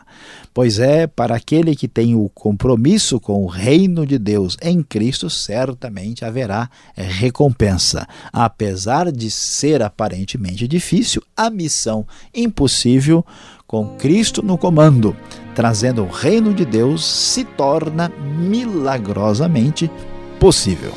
Pois 0.55 0.79
é, 0.79 1.09
para 1.09 1.35
aquele 1.35 1.75
que 1.75 1.89
tem 1.89 2.15
o 2.15 2.29
compromisso 2.29 3.19
com 3.19 3.43
o 3.43 3.49
reino 3.49 4.07
de 4.07 4.17
Deus 4.17 4.57
em 4.63 4.81
Cristo, 4.81 5.29
certamente 5.29 6.25
haverá 6.25 6.71
recompensa. 6.95 8.07
Apesar 8.33 9.11
de 9.11 9.29
ser 9.29 9.83
aparentemente 9.83 10.69
difícil, 10.69 11.21
a 11.37 11.51
missão 11.51 12.07
impossível 12.33 13.27
com 13.67 13.97
Cristo 13.97 14.43
no 14.43 14.57
comando, 14.57 15.17
trazendo 15.59 16.05
o 16.05 16.09
reino 16.09 16.55
de 16.55 16.65
Deus, 16.65 17.05
se 17.05 17.43
torna 17.43 18.13
milagrosamente 18.39 19.91
possível. 20.39 20.93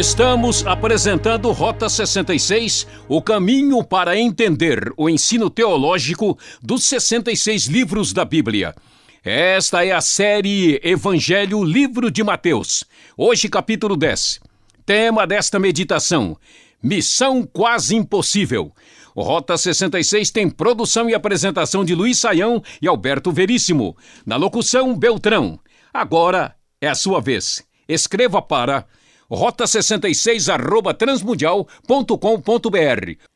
Estamos 0.00 0.66
apresentando 0.66 1.52
Rota 1.52 1.86
66, 1.86 2.86
o 3.06 3.20
caminho 3.20 3.84
para 3.84 4.16
entender 4.16 4.90
o 4.96 5.10
ensino 5.10 5.50
teológico 5.50 6.38
dos 6.62 6.84
66 6.84 7.66
livros 7.66 8.14
da 8.14 8.24
Bíblia. 8.24 8.74
Esta 9.22 9.84
é 9.84 9.92
a 9.92 10.00
série 10.00 10.80
Evangelho 10.82 11.62
Livro 11.62 12.10
de 12.10 12.24
Mateus. 12.24 12.82
Hoje, 13.14 13.46
capítulo 13.46 13.94
10. 13.94 14.40
Tema 14.86 15.26
desta 15.26 15.58
meditação: 15.58 16.34
Missão 16.82 17.42
Quase 17.42 17.94
Impossível. 17.94 18.72
Rota 19.14 19.58
66 19.58 20.30
tem 20.30 20.48
produção 20.48 21.10
e 21.10 21.14
apresentação 21.14 21.84
de 21.84 21.94
Luiz 21.94 22.18
Saião 22.18 22.62
e 22.80 22.88
Alberto 22.88 23.30
Veríssimo. 23.30 23.94
Na 24.24 24.36
locução, 24.36 24.96
Beltrão. 24.96 25.60
Agora 25.92 26.56
é 26.80 26.88
a 26.88 26.94
sua 26.94 27.20
vez. 27.20 27.62
Escreva 27.86 28.40
para 28.40 28.86
rota66 29.30 30.52
arroba 30.52 30.92
transmundial.com.br 30.92 33.30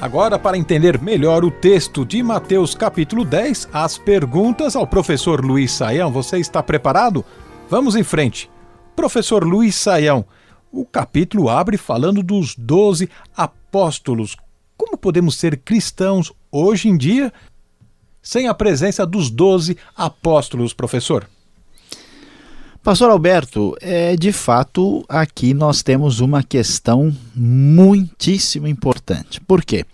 Agora, 0.00 0.38
para 0.38 0.56
entender 0.56 0.98
melhor 0.98 1.44
o 1.44 1.50
texto 1.50 2.06
de 2.06 2.22
Mateus 2.22 2.74
capítulo 2.74 3.22
10, 3.22 3.68
as 3.70 3.98
perguntas 3.98 4.74
ao 4.74 4.86
professor 4.86 5.44
Luiz 5.44 5.72
Saião. 5.72 6.10
Você 6.10 6.38
está 6.38 6.62
preparado? 6.62 7.22
Vamos 7.68 7.94
em 7.94 8.02
frente. 8.02 8.50
Professor 8.96 9.44
Luiz 9.44 9.74
Saião, 9.74 10.24
o 10.72 10.86
capítulo 10.86 11.50
abre 11.50 11.76
falando 11.76 12.22
dos 12.22 12.56
doze 12.56 13.10
apóstolos. 13.36 14.36
Como 14.74 14.96
podemos 14.96 15.36
ser 15.36 15.58
cristãos 15.58 16.32
hoje 16.50 16.88
em 16.88 16.96
dia 16.96 17.30
sem 18.22 18.48
a 18.48 18.54
presença 18.54 19.04
dos 19.04 19.28
doze 19.28 19.76
apóstolos, 19.94 20.72
professor? 20.72 21.28
Pastor 22.82 23.10
Alberto, 23.10 23.76
é, 23.82 24.16
de 24.16 24.32
fato, 24.32 25.04
aqui 25.06 25.52
nós 25.52 25.82
temos 25.82 26.20
uma 26.20 26.42
questão 26.42 27.14
muitíssimo 27.36 28.66
importante. 28.66 29.38
Por 29.38 29.62
quê? 29.62 29.84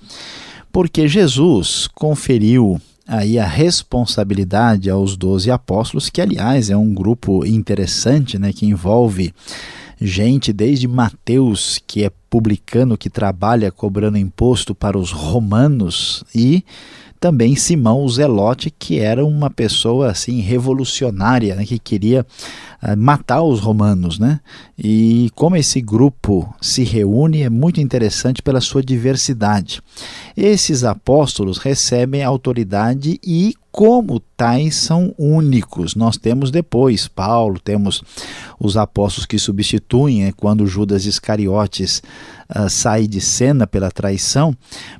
Porque 0.70 1.08
Jesus 1.08 1.88
conferiu 1.92 2.80
aí 3.04 3.40
a 3.40 3.46
responsabilidade 3.46 4.88
aos 4.88 5.16
doze 5.16 5.50
apóstolos, 5.50 6.08
que 6.08 6.20
aliás 6.20 6.70
é 6.70 6.76
um 6.76 6.94
grupo 6.94 7.44
interessante, 7.44 8.38
né, 8.38 8.52
que 8.52 8.66
envolve 8.66 9.34
gente 10.00 10.52
desde 10.52 10.86
Mateus, 10.86 11.82
que 11.88 12.04
é 12.04 12.10
publicano 12.30 12.96
que 12.96 13.10
trabalha 13.10 13.72
cobrando 13.72 14.16
imposto 14.16 14.76
para 14.76 14.96
os 14.96 15.10
romanos, 15.10 16.22
e 16.32 16.64
também 17.18 17.56
Simão 17.56 18.08
Zelote, 18.08 18.70
que 18.70 18.98
era 18.98 19.24
uma 19.24 19.50
pessoa 19.50 20.10
assim 20.10 20.40
revolucionária, 20.40 21.54
né, 21.54 21.64
que 21.64 21.78
queria 21.78 22.26
uh, 22.82 22.96
matar 22.96 23.42
os 23.42 23.60
romanos, 23.60 24.18
né? 24.18 24.40
E 24.78 25.30
como 25.34 25.56
esse 25.56 25.80
grupo 25.80 26.54
se 26.60 26.84
reúne 26.84 27.42
é 27.42 27.50
muito 27.50 27.80
interessante 27.80 28.42
pela 28.42 28.60
sua 28.60 28.82
diversidade. 28.82 29.82
Esses 30.36 30.84
apóstolos 30.84 31.58
recebem 31.58 32.22
autoridade 32.22 33.18
e 33.24 33.54
como 33.72 34.20
tais 34.36 34.74
são 34.74 35.14
únicos. 35.18 35.94
Nós 35.94 36.16
temos 36.16 36.50
depois 36.50 37.08
Paulo, 37.08 37.60
temos 37.60 38.02
os 38.58 38.76
apóstolos 38.76 39.26
que 39.26 39.38
substituem 39.38 40.24
né, 40.24 40.32
quando 40.34 40.66
Judas 40.66 41.04
Iscariotes 41.04 42.02
uh, 42.48 42.70
sai 42.70 43.06
de 43.06 43.20
cena 43.20 43.66
pela 43.66 43.90
traição, 43.90 44.56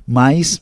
mas 0.07 0.61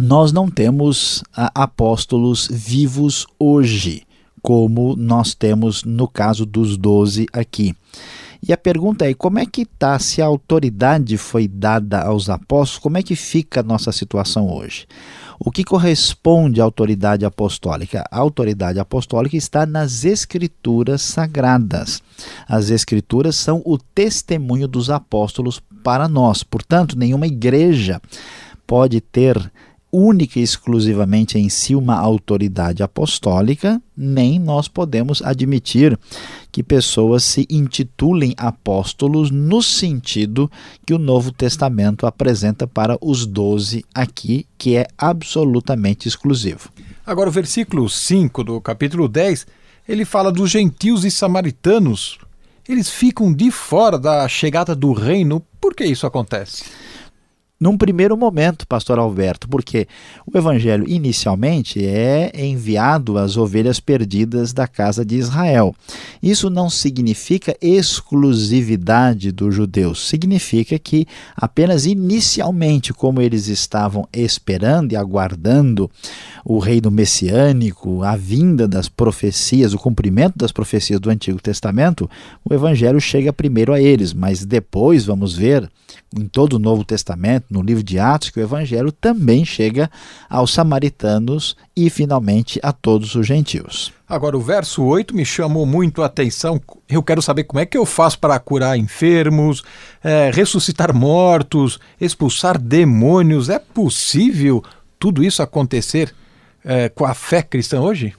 nós 0.00 0.32
não 0.32 0.50
temos 0.50 1.22
apóstolos 1.34 2.48
vivos 2.50 3.26
hoje, 3.38 4.02
como 4.40 4.96
nós 4.96 5.34
temos 5.34 5.84
no 5.84 6.08
caso 6.08 6.46
dos 6.46 6.76
doze 6.76 7.26
aqui. 7.32 7.74
E 8.46 8.52
a 8.52 8.56
pergunta 8.56 9.08
é: 9.08 9.14
como 9.14 9.38
é 9.38 9.46
que 9.46 9.62
está? 9.62 9.98
Se 9.98 10.20
a 10.20 10.26
autoridade 10.26 11.16
foi 11.16 11.46
dada 11.46 12.02
aos 12.02 12.28
apóstolos, 12.28 12.82
como 12.82 12.98
é 12.98 13.02
que 13.02 13.14
fica 13.14 13.60
a 13.60 13.62
nossa 13.62 13.92
situação 13.92 14.50
hoje? 14.50 14.86
O 15.38 15.50
que 15.50 15.62
corresponde 15.62 16.60
à 16.60 16.64
autoridade 16.64 17.24
apostólica? 17.24 18.04
A 18.10 18.18
autoridade 18.18 18.78
apostólica 18.78 19.36
está 19.36 19.66
nas 19.66 20.04
Escrituras 20.04 21.02
sagradas. 21.02 22.02
As 22.48 22.70
Escrituras 22.70 23.36
são 23.36 23.60
o 23.64 23.76
testemunho 23.76 24.66
dos 24.66 24.88
apóstolos 24.88 25.60
para 25.82 26.08
nós. 26.08 26.42
Portanto, 26.42 26.96
nenhuma 26.96 27.26
igreja 27.26 28.00
pode 28.66 29.00
ter 29.00 29.52
única 29.92 30.40
e 30.40 30.42
exclusivamente 30.42 31.38
em 31.38 31.50
si 31.50 31.74
uma 31.74 31.96
autoridade 31.96 32.82
apostólica, 32.82 33.80
nem 33.94 34.38
nós 34.38 34.66
podemos 34.66 35.20
admitir 35.20 35.98
que 36.50 36.62
pessoas 36.62 37.22
se 37.24 37.46
intitulem 37.50 38.34
apóstolos 38.38 39.30
no 39.30 39.62
sentido 39.62 40.50
que 40.86 40.94
o 40.94 40.98
Novo 40.98 41.30
Testamento 41.30 42.06
apresenta 42.06 42.66
para 42.66 42.96
os 43.02 43.26
doze 43.26 43.84
aqui, 43.94 44.46
que 44.56 44.76
é 44.76 44.86
absolutamente 44.96 46.08
exclusivo. 46.08 46.70
Agora, 47.04 47.28
o 47.28 47.32
versículo 47.32 47.88
5 47.88 48.44
do 48.44 48.60
capítulo 48.60 49.08
10, 49.08 49.46
ele 49.86 50.04
fala 50.06 50.32
dos 50.32 50.50
gentios 50.50 51.04
e 51.04 51.10
samaritanos. 51.10 52.18
Eles 52.66 52.88
ficam 52.88 53.32
de 53.32 53.50
fora 53.50 53.98
da 53.98 54.26
chegada 54.28 54.74
do 54.74 54.92
reino. 54.92 55.42
Por 55.60 55.74
que 55.74 55.84
isso 55.84 56.06
acontece? 56.06 56.64
Num 57.62 57.78
primeiro 57.78 58.16
momento, 58.16 58.66
pastor 58.66 58.98
Alberto, 58.98 59.48
porque 59.48 59.86
o 60.26 60.36
evangelho 60.36 60.84
inicialmente 60.88 61.86
é 61.86 62.32
enviado 62.34 63.16
às 63.16 63.36
ovelhas 63.36 63.78
perdidas 63.78 64.52
da 64.52 64.66
casa 64.66 65.04
de 65.04 65.14
Israel. 65.14 65.72
Isso 66.20 66.50
não 66.50 66.68
significa 66.68 67.56
exclusividade 67.62 69.30
dos 69.30 69.54
judeus, 69.54 70.08
significa 70.08 70.76
que 70.76 71.06
apenas 71.36 71.86
inicialmente, 71.86 72.92
como 72.92 73.22
eles 73.22 73.46
estavam 73.46 74.08
esperando 74.12 74.90
e 74.90 74.96
aguardando 74.96 75.88
o 76.44 76.58
reino 76.58 76.90
messiânico, 76.90 78.02
a 78.02 78.16
vinda 78.16 78.66
das 78.66 78.88
profecias, 78.88 79.72
o 79.72 79.78
cumprimento 79.78 80.36
das 80.36 80.50
profecias 80.50 80.98
do 80.98 81.10
Antigo 81.10 81.40
Testamento, 81.40 82.10
o 82.44 82.52
evangelho 82.52 83.00
chega 83.00 83.32
primeiro 83.32 83.72
a 83.72 83.80
eles, 83.80 84.12
mas 84.12 84.44
depois 84.44 85.04
vamos 85.04 85.36
ver 85.36 85.70
em 86.18 86.26
todo 86.26 86.54
o 86.54 86.58
Novo 86.58 86.84
Testamento, 86.84 87.46
no 87.50 87.62
livro 87.62 87.82
de 87.82 87.98
Atos, 87.98 88.30
que 88.30 88.40
o 88.40 88.42
Evangelho 88.42 88.92
também 88.92 89.44
chega 89.44 89.90
aos 90.28 90.52
samaritanos 90.52 91.56
e, 91.76 91.88
finalmente, 91.90 92.60
a 92.62 92.72
todos 92.72 93.14
os 93.14 93.26
gentios. 93.26 93.92
Agora, 94.08 94.36
o 94.36 94.40
verso 94.40 94.82
8 94.82 95.14
me 95.14 95.24
chamou 95.24 95.64
muito 95.64 96.02
a 96.02 96.06
atenção. 96.06 96.60
Eu 96.88 97.02
quero 97.02 97.22
saber 97.22 97.44
como 97.44 97.60
é 97.60 97.66
que 97.66 97.78
eu 97.78 97.86
faço 97.86 98.18
para 98.18 98.38
curar 98.38 98.78
enfermos, 98.78 99.62
é, 100.04 100.30
ressuscitar 100.32 100.94
mortos, 100.94 101.78
expulsar 102.00 102.58
demônios. 102.58 103.48
É 103.48 103.58
possível 103.58 104.62
tudo 104.98 105.24
isso 105.24 105.42
acontecer 105.42 106.14
é, 106.64 106.88
com 106.88 107.04
a 107.04 107.14
fé 107.14 107.42
cristã 107.42 107.80
hoje? 107.80 108.14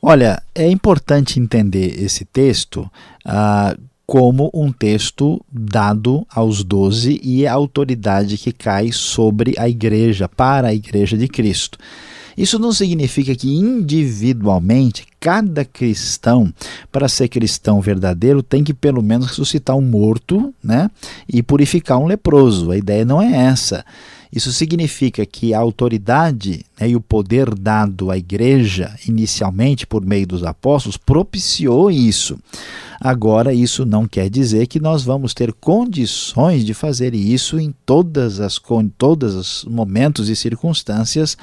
Olha, 0.00 0.42
é 0.54 0.68
importante 0.68 1.40
entender 1.40 2.02
esse 2.02 2.24
texto. 2.24 2.90
Ah, 3.24 3.76
como 4.06 4.50
um 4.54 4.70
texto 4.70 5.44
dado 5.50 6.24
aos 6.30 6.62
doze 6.62 7.20
e 7.22 7.46
a 7.46 7.52
autoridade 7.52 8.38
que 8.38 8.52
cai 8.52 8.92
sobre 8.92 9.54
a 9.58 9.68
igreja, 9.68 10.28
para 10.28 10.68
a 10.68 10.74
igreja 10.74 11.18
de 11.18 11.26
Cristo. 11.26 11.76
Isso 12.36 12.58
não 12.58 12.70
significa 12.70 13.34
que 13.34 13.48
individualmente 13.48 15.06
cada 15.18 15.64
cristão, 15.64 16.52
para 16.92 17.08
ser 17.08 17.28
cristão 17.28 17.80
verdadeiro, 17.80 18.42
tem 18.42 18.62
que 18.62 18.74
pelo 18.74 19.02
menos 19.02 19.28
ressuscitar 19.28 19.74
um 19.74 19.80
morto 19.80 20.54
né, 20.62 20.90
e 21.26 21.42
purificar 21.42 21.98
um 21.98 22.06
leproso. 22.06 22.70
A 22.70 22.76
ideia 22.76 23.06
não 23.06 23.22
é 23.22 23.46
essa. 23.46 23.84
Isso 24.30 24.52
significa 24.52 25.24
que 25.24 25.54
a 25.54 25.58
autoridade 25.58 26.65
né, 26.80 26.90
e 26.90 26.96
o 26.96 27.00
poder 27.00 27.54
dado 27.54 28.10
à 28.10 28.18
igreja, 28.18 28.94
inicialmente 29.06 29.86
por 29.86 30.04
meio 30.04 30.26
dos 30.26 30.44
apóstolos, 30.44 30.96
propiciou 30.96 31.90
isso. 31.90 32.38
Agora, 33.00 33.52
isso 33.52 33.84
não 33.84 34.06
quer 34.06 34.30
dizer 34.30 34.66
que 34.66 34.80
nós 34.80 35.02
vamos 35.02 35.34
ter 35.34 35.52
condições 35.52 36.64
de 36.64 36.72
fazer 36.72 37.14
isso 37.14 37.58
em 37.58 37.74
todas 37.84 38.40
as 38.40 38.60
em 38.80 38.88
todos 38.88 39.34
os 39.34 39.64
momentos 39.70 40.28
e 40.28 40.36
circunstâncias 40.36 41.36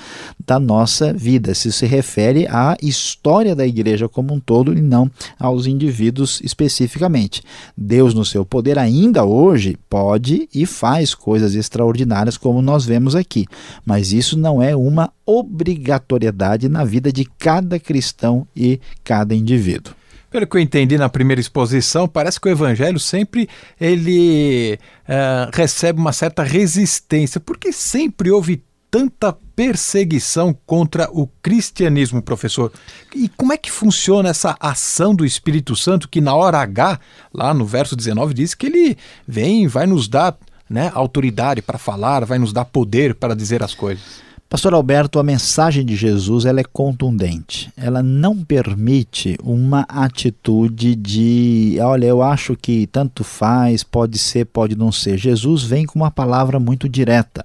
da 0.45 0.59
nossa 0.59 1.13
vida. 1.13 1.51
Isso 1.51 1.71
se 1.71 1.85
refere 1.85 2.47
à 2.47 2.75
história 2.81 3.55
da 3.55 3.65
igreja 3.65 4.09
como 4.09 4.33
um 4.33 4.39
todo 4.39 4.73
e 4.73 4.81
não 4.81 5.09
aos 5.39 5.67
indivíduos 5.67 6.41
especificamente. 6.43 7.43
Deus, 7.77 8.13
no 8.13 8.25
seu 8.25 8.43
poder, 8.43 8.77
ainda 8.79 9.23
hoje 9.23 9.77
pode 9.89 10.49
e 10.53 10.65
faz 10.65 11.13
coisas 11.13 11.55
extraordinárias, 11.55 12.37
como 12.37 12.61
nós 12.61 12.83
vemos 12.85 13.15
aqui, 13.15 13.45
mas 13.85 14.11
isso 14.11 14.37
não 14.37 14.61
é 14.61 14.75
uma 14.75 15.11
obrigatoriedade 15.25 16.67
na 16.69 16.83
vida 16.83 17.11
de 17.11 17.25
cada 17.25 17.79
cristão 17.79 18.47
e 18.55 18.79
cada 19.03 19.33
indivíduo. 19.33 19.93
Pelo 20.29 20.47
que 20.47 20.57
eu 20.57 20.61
entendi 20.61 20.97
na 20.97 21.09
primeira 21.09 21.39
exposição, 21.39 22.07
parece 22.07 22.41
que 22.41 22.47
o 22.47 22.51
evangelho 22.51 22.99
sempre 22.99 23.47
ele 23.79 24.79
uh, 25.07 25.51
recebe 25.53 25.99
uma 25.99 26.11
certa 26.11 26.41
resistência, 26.41 27.39
porque 27.39 27.71
sempre 27.71 28.31
houve 28.31 28.63
tanta 28.89 29.35
perseguição 29.55 30.55
contra 30.65 31.09
o 31.11 31.27
cristianismo, 31.41 32.21
professor. 32.21 32.71
E 33.15 33.27
como 33.29 33.53
é 33.53 33.57
que 33.57 33.71
funciona 33.71 34.29
essa 34.29 34.55
ação 34.59 35.15
do 35.15 35.25
Espírito 35.25 35.75
Santo 35.75 36.09
que 36.09 36.21
na 36.21 36.35
hora 36.35 36.59
H, 36.59 36.99
lá 37.33 37.53
no 37.53 37.65
verso 37.65 37.95
19, 37.95 38.33
diz 38.33 38.53
que 38.53 38.67
ele 38.67 38.97
vem, 39.27 39.67
vai 39.67 39.85
nos 39.85 40.07
dar 40.07 40.37
né, 40.69 40.91
autoridade 40.93 41.61
para 41.61 41.77
falar, 41.77 42.25
vai 42.25 42.37
nos 42.37 42.53
dar 42.53 42.65
poder 42.65 43.15
para 43.15 43.35
dizer 43.35 43.63
as 43.63 43.73
coisas? 43.73 44.21
Pastor 44.49 44.75
Alberto, 44.75 45.17
a 45.17 45.23
mensagem 45.23 45.83
de 45.83 45.95
Jesus 45.95 46.45
ela 46.45 46.59
é 46.59 46.63
contundente. 46.63 47.73
Ela 47.75 48.03
não 48.03 48.43
permite 48.43 49.35
uma 49.41 49.81
atitude 49.89 50.95
de, 50.95 51.77
olha, 51.81 52.05
eu 52.05 52.21
acho 52.21 52.55
que 52.55 52.85
tanto 52.85 53.23
faz, 53.23 53.81
pode 53.81 54.19
ser, 54.19 54.45
pode 54.45 54.75
não 54.75 54.91
ser. 54.91 55.17
Jesus 55.17 55.63
vem 55.63 55.87
com 55.87 55.97
uma 55.97 56.11
palavra 56.11 56.59
muito 56.59 56.87
direta. 56.87 57.41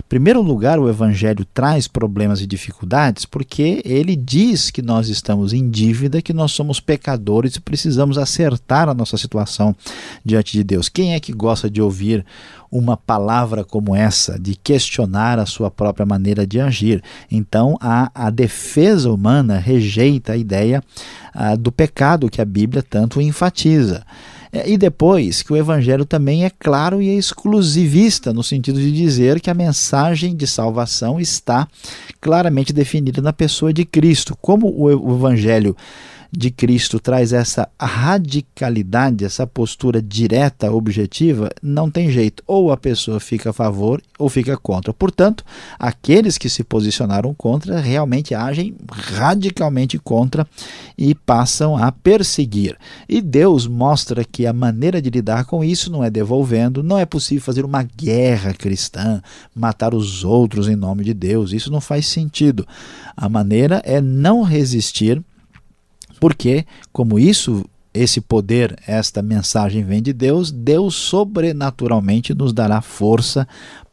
Em 0.00 0.08
primeiro 0.08 0.42
lugar, 0.42 0.80
o 0.80 0.88
evangelho 0.88 1.46
traz 1.54 1.86
problemas 1.86 2.40
e 2.40 2.46
dificuldades 2.46 3.24
porque 3.24 3.80
ele 3.84 4.16
diz 4.16 4.70
que 4.70 4.82
nós 4.82 5.08
estamos 5.08 5.52
em 5.52 5.70
dívida, 5.70 6.20
que 6.20 6.32
nós 6.32 6.50
somos 6.50 6.80
pecadores 6.80 7.54
e 7.54 7.60
precisamos 7.60 8.18
acertar 8.18 8.88
a 8.88 8.94
nossa 8.94 9.16
situação 9.16 9.76
diante 10.24 10.52
de 10.52 10.64
Deus. 10.64 10.88
Quem 10.88 11.14
é 11.14 11.20
que 11.20 11.32
gosta 11.32 11.70
de 11.70 11.80
ouvir 11.80 12.24
uma 12.70 12.96
palavra 12.96 13.64
como 13.64 13.94
essa, 13.96 14.38
de 14.38 14.54
questionar 14.54 15.38
a 15.38 15.46
sua 15.46 15.70
própria 15.70 16.04
maneira 16.04 16.46
de 16.48 16.60
agir. 16.60 17.02
Então, 17.30 17.76
a, 17.80 18.10
a 18.14 18.30
defesa 18.30 19.12
humana 19.12 19.58
rejeita 19.58 20.32
a 20.32 20.36
ideia 20.36 20.82
a, 21.34 21.54
do 21.54 21.70
pecado 21.70 22.30
que 22.30 22.40
a 22.40 22.44
Bíblia 22.44 22.82
tanto 22.82 23.20
enfatiza. 23.20 24.04
É, 24.52 24.68
e 24.68 24.78
depois 24.78 25.42
que 25.42 25.52
o 25.52 25.56
Evangelho 25.56 26.04
também 26.04 26.44
é 26.44 26.50
claro 26.50 27.02
e 27.02 27.10
é 27.10 27.14
exclusivista, 27.14 28.32
no 28.32 28.42
sentido 28.42 28.80
de 28.80 28.90
dizer 28.90 29.40
que 29.40 29.50
a 29.50 29.54
mensagem 29.54 30.34
de 30.34 30.46
salvação 30.46 31.20
está 31.20 31.68
claramente 32.20 32.72
definida 32.72 33.20
na 33.20 33.32
pessoa 33.32 33.72
de 33.72 33.84
Cristo. 33.84 34.36
Como 34.40 34.72
o 34.74 35.14
Evangelho 35.14 35.76
de 36.30 36.50
Cristo 36.50 37.00
traz 37.00 37.32
essa 37.32 37.68
radicalidade, 37.80 39.24
essa 39.24 39.46
postura 39.46 40.02
direta, 40.02 40.70
objetiva, 40.70 41.50
não 41.62 41.90
tem 41.90 42.10
jeito. 42.10 42.42
Ou 42.46 42.70
a 42.70 42.76
pessoa 42.76 43.18
fica 43.18 43.50
a 43.50 43.52
favor 43.52 44.02
ou 44.18 44.28
fica 44.28 44.56
contra. 44.56 44.92
Portanto, 44.92 45.44
aqueles 45.78 46.36
que 46.36 46.48
se 46.48 46.62
posicionaram 46.62 47.32
contra 47.34 47.80
realmente 47.80 48.34
agem 48.34 48.76
radicalmente 48.90 49.98
contra 49.98 50.46
e 50.96 51.14
passam 51.14 51.76
a 51.76 51.90
perseguir. 51.90 52.76
E 53.08 53.20
Deus 53.22 53.66
mostra 53.66 54.24
que 54.24 54.46
a 54.46 54.52
maneira 54.52 55.00
de 55.00 55.08
lidar 55.08 55.44
com 55.46 55.64
isso 55.64 55.90
não 55.90 56.04
é 56.04 56.10
devolvendo, 56.10 56.82
não 56.82 56.98
é 56.98 57.06
possível 57.06 57.42
fazer 57.42 57.64
uma 57.64 57.82
guerra 57.82 58.52
cristã, 58.52 59.22
matar 59.54 59.94
os 59.94 60.24
outros 60.24 60.68
em 60.68 60.76
nome 60.76 61.04
de 61.04 61.14
Deus. 61.14 61.52
Isso 61.52 61.70
não 61.70 61.80
faz 61.80 62.06
sentido. 62.06 62.66
A 63.16 63.28
maneira 63.28 63.80
é 63.84 64.00
não 64.00 64.42
resistir 64.42 65.22
porque, 66.18 66.66
como 66.92 67.18
isso, 67.18 67.64
esse 67.92 68.20
poder, 68.20 68.78
esta 68.86 69.22
mensagem 69.22 69.84
vem 69.84 70.02
de 70.02 70.12
Deus, 70.12 70.50
Deus 70.50 70.94
sobrenaturalmente 70.94 72.34
nos 72.34 72.52
dará 72.52 72.80
força 72.80 73.46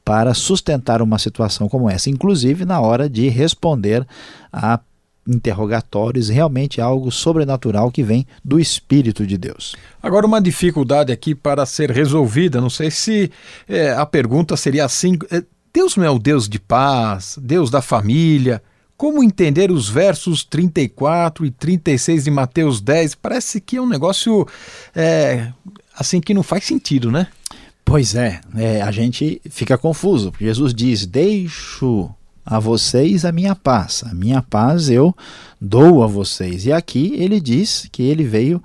para 0.04 0.34
sustentar 0.34 1.02
uma 1.02 1.18
situação 1.18 1.68
como 1.68 1.90
essa, 1.90 2.10
inclusive 2.10 2.64
na 2.64 2.80
hora 2.80 3.10
de 3.10 3.28
responder 3.28 4.06
a 4.54 4.80
interrogatórios, 5.28 6.30
realmente 6.30 6.80
algo 6.80 7.12
sobrenatural 7.12 7.90
que 7.92 8.04
vem 8.04 8.28
do 8.44 8.60
Espírito 8.60 9.26
de 9.26 9.38
Deus. 9.38 9.76
Agora, 10.02 10.28
uma 10.28 10.40
dificuldade 10.40 11.12
aqui 11.12 11.34
para 11.34 11.66
ser 11.66 11.90
resolvida, 11.90 12.62
não 12.62 12.70
sei 12.70 12.92
se 12.92 13.32
é, 13.68 13.92
a 13.94 14.06
pergunta 14.06 14.56
seria 14.56 14.86
assim: 14.86 15.18
é, 15.32 15.44
Deus 15.74 15.96
não 15.98 16.04
é 16.06 16.10
o 16.10 16.20
Deus 16.20 16.48
de 16.48 16.60
paz, 16.60 17.40
Deus 17.42 17.72
da 17.72 17.82
família? 17.82 18.62
Como 18.98 19.24
entender 19.24 19.72
os 19.72 19.90
versos 19.90 20.44
34 20.44 21.46
e 21.46 21.52
36 21.52 22.24
de 22.24 22.32
Mateus 22.32 22.80
10? 22.80 23.16
Parece 23.16 23.60
que 23.60 23.76
é 23.76 23.82
um 23.82 23.88
negócio 23.88 24.48
é, 24.96 25.52
assim 25.98 26.22
que 26.22 26.34
não 26.34 26.44
faz 26.44 26.64
sentido, 26.64 27.12
né? 27.12 27.28
Pois 27.84 28.16
é, 28.16 28.40
é, 28.56 28.82
a 28.82 28.92
gente 28.92 29.42
fica 29.50 29.78
confuso. 29.78 30.34
Jesus 30.40 30.74
diz: 30.74 31.06
Deixo 31.06 32.10
a 32.46 32.60
vocês 32.60 33.26
a 33.26 33.32
minha 33.32 33.54
paz, 33.54 34.04
a 34.06 34.14
minha 34.14 34.42
paz 34.42 34.90
eu 34.90 35.16
dou 35.60 36.02
a 36.02 36.08
vocês. 36.08 36.66
E 36.66 36.72
aqui 36.72 37.14
ele 37.16 37.42
diz 37.42 37.90
que 37.92 38.04
ele 38.04 38.24
veio 38.24 38.64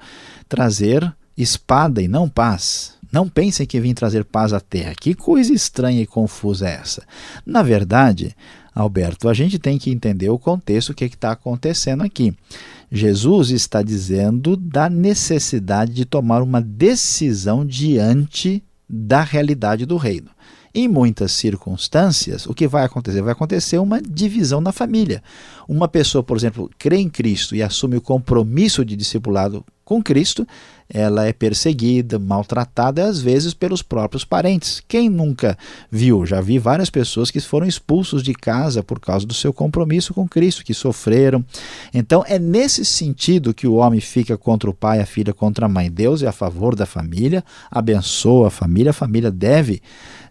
trazer 0.49 1.13
espada 1.37 2.01
e 2.01 2.07
não 2.09 2.29
paz. 2.29 2.95
Não 3.13 3.29
pensem 3.29 3.67
que 3.67 3.81
vim 3.81 3.93
trazer 3.93 4.25
paz 4.25 4.53
à 4.53 4.61
terra. 4.61 4.95
Que 4.99 5.15
coisa 5.15 5.53
estranha 5.53 6.01
e 6.01 6.07
confusa 6.07 6.69
é 6.69 6.75
essa? 6.75 7.03
Na 7.45 7.63
verdade, 7.63 8.37
Alberto, 8.75 9.29
a 9.29 9.35
gente 9.35 9.59
tem 9.59 9.79
que 9.79 9.91
entender 9.91 10.31
o 10.31 10.39
contexto, 10.39 10.91
o 10.91 10.95
que 10.95 11.05
está 11.05 11.33
acontecendo 11.33 12.03
aqui. 12.03 12.35
Jesus 12.91 13.51
está 13.51 13.83
dizendo 13.83 14.57
da 14.57 14.89
necessidade 14.89 15.93
de 15.93 16.05
tomar 16.05 16.43
uma 16.43 16.61
decisão 16.61 17.65
diante 17.65 18.63
da 18.89 19.23
realidade 19.23 19.87
do 19.87 19.97
reino. 19.97 20.31
Em 20.73 20.87
muitas 20.87 21.33
circunstâncias, 21.33 22.47
o 22.47 22.55
que 22.55 22.69
vai 22.69 22.85
acontecer? 22.85 23.21
Vai 23.23 23.33
acontecer 23.33 23.79
uma 23.79 24.01
divisão 24.01 24.61
na 24.61 24.71
família. 24.71 25.21
Uma 25.69 25.89
pessoa, 25.89 26.23
por 26.23 26.37
exemplo, 26.37 26.71
crê 26.79 26.99
em 26.99 27.09
Cristo 27.09 27.57
e 27.57 27.63
assume 27.63 27.97
o 27.97 28.01
compromisso 28.01 28.85
de 28.85 28.95
discipulado 28.95 29.65
com 29.85 30.01
Cristo, 30.01 30.47
ela 30.93 31.25
é 31.25 31.33
perseguida, 31.33 32.19
maltratada, 32.19 33.07
às 33.07 33.21
vezes 33.21 33.55
pelos 33.55 33.81
próprios 33.81 34.25
parentes. 34.25 34.83
Quem 34.89 35.09
nunca 35.09 35.57
viu? 35.91 36.27
Já 36.27 36.41
vi 36.41 36.59
várias 36.59 36.91
pessoas 36.91 37.31
que 37.31 37.41
foram 37.41 37.67
expulsos 37.67 38.23
de 38.23 38.35
casa 38.35 38.83
por 38.83 38.99
causa 38.99 39.25
do 39.25 39.33
seu 39.33 39.53
compromisso 39.53 40.13
com 40.13 40.29
Cristo, 40.29 40.65
que 40.65 40.75
sofreram. 40.75 41.45
Então, 41.95 42.25
é 42.27 42.39
nesse 42.39 42.85
sentido 42.85 43.55
que 43.55 43.69
o 43.69 43.75
homem 43.75 44.01
fica 44.01 44.37
contra 44.37 44.69
o 44.69 44.75
pai, 44.75 45.01
a 45.01 45.07
filha 45.07 45.33
contra 45.33 45.67
a 45.67 45.69
mãe. 45.69 45.91
Deus 45.91 46.23
é 46.23 46.27
a 46.27 46.33
favor 46.33 46.75
da 46.75 46.87
família, 46.87 47.45
abençoa 47.71 48.49
a 48.49 48.51
família, 48.51 48.91
a 48.91 48.95
família 48.95 49.31
deve, 49.31 49.81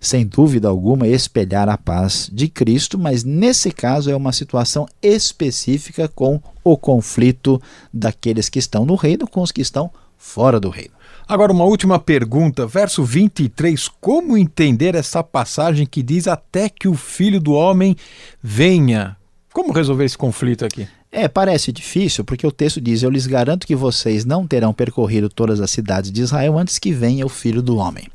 sem 0.01 0.25
dúvida 0.25 0.67
alguma, 0.67 1.07
espelhar 1.07 1.69
a 1.69 1.77
paz 1.77 2.29
de 2.31 2.49
Cristo, 2.49 2.99
mas 2.99 3.23
nesse 3.23 3.71
caso 3.71 4.11
é 4.11 4.15
uma 4.15 4.33
situação 4.33 4.85
específica 5.01 6.07
com 6.07 6.41
o 6.63 6.75
conflito 6.75 7.61
daqueles 7.93 8.49
que 8.49 8.59
estão 8.59 8.85
no 8.85 8.95
reino 8.95 9.27
com 9.27 9.41
os 9.41 9.51
que 9.51 9.61
estão 9.61 9.89
fora 10.19 10.59
do 10.59 10.69
reino. 10.69 10.91
Agora, 11.27 11.53
uma 11.53 11.63
última 11.63 11.97
pergunta, 11.97 12.67
verso 12.67 13.03
23. 13.03 13.87
Como 14.01 14.37
entender 14.37 14.93
essa 14.93 15.23
passagem 15.23 15.85
que 15.85 16.03
diz 16.03 16.27
até 16.27 16.67
que 16.69 16.87
o 16.87 16.95
filho 16.95 17.39
do 17.39 17.53
homem 17.53 17.95
venha? 18.43 19.15
Como 19.53 19.71
resolver 19.71 20.05
esse 20.05 20.17
conflito 20.17 20.65
aqui? 20.65 20.87
É, 21.11 21.27
parece 21.27 21.71
difícil, 21.71 22.23
porque 22.23 22.45
o 22.45 22.51
texto 22.51 22.79
diz: 22.79 23.01
Eu 23.01 23.09
lhes 23.09 23.25
garanto 23.25 23.65
que 23.65 23.75
vocês 23.75 24.25
não 24.25 24.45
terão 24.45 24.71
percorrido 24.71 25.27
todas 25.27 25.59
as 25.59 25.71
cidades 25.71 26.11
de 26.11 26.21
Israel 26.21 26.57
antes 26.57 26.77
que 26.77 26.91
venha 26.91 27.25
o 27.25 27.29
filho 27.29 27.63
do 27.63 27.77
homem. 27.77 28.07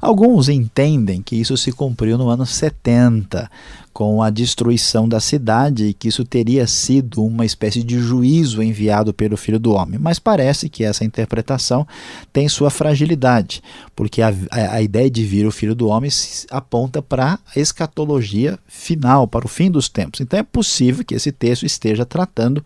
Alguns 0.00 0.48
entendem 0.48 1.20
que 1.20 1.34
isso 1.34 1.56
se 1.56 1.72
cumpriu 1.72 2.16
no 2.16 2.28
ano 2.28 2.46
70, 2.46 3.50
com 3.96 4.22
a 4.22 4.28
destruição 4.28 5.08
da 5.08 5.18
cidade 5.18 5.86
e 5.86 5.94
que 5.94 6.08
isso 6.08 6.22
teria 6.22 6.66
sido 6.66 7.24
uma 7.24 7.46
espécie 7.46 7.82
de 7.82 7.98
juízo 7.98 8.62
enviado 8.62 9.14
pelo 9.14 9.38
Filho 9.38 9.58
do 9.58 9.72
Homem. 9.72 9.98
Mas 9.98 10.18
parece 10.18 10.68
que 10.68 10.84
essa 10.84 11.02
interpretação 11.02 11.88
tem 12.30 12.46
sua 12.46 12.68
fragilidade, 12.68 13.62
porque 13.94 14.20
a, 14.20 14.34
a, 14.50 14.82
ideia 14.82 15.10
de 15.10 15.24
vir 15.24 15.46
o 15.46 15.50
Filho 15.50 15.74
do 15.74 15.88
Homem 15.88 16.10
aponta 16.50 17.00
para 17.00 17.38
a 17.56 17.58
escatologia 17.58 18.58
final, 18.68 19.26
para 19.26 19.46
o 19.46 19.48
fim 19.48 19.70
dos 19.70 19.88
tempos. 19.88 20.20
Então 20.20 20.38
é 20.38 20.42
possível 20.42 21.02
que 21.02 21.14
esse 21.14 21.32
texto 21.32 21.64
esteja 21.64 22.04
tratando 22.04 22.62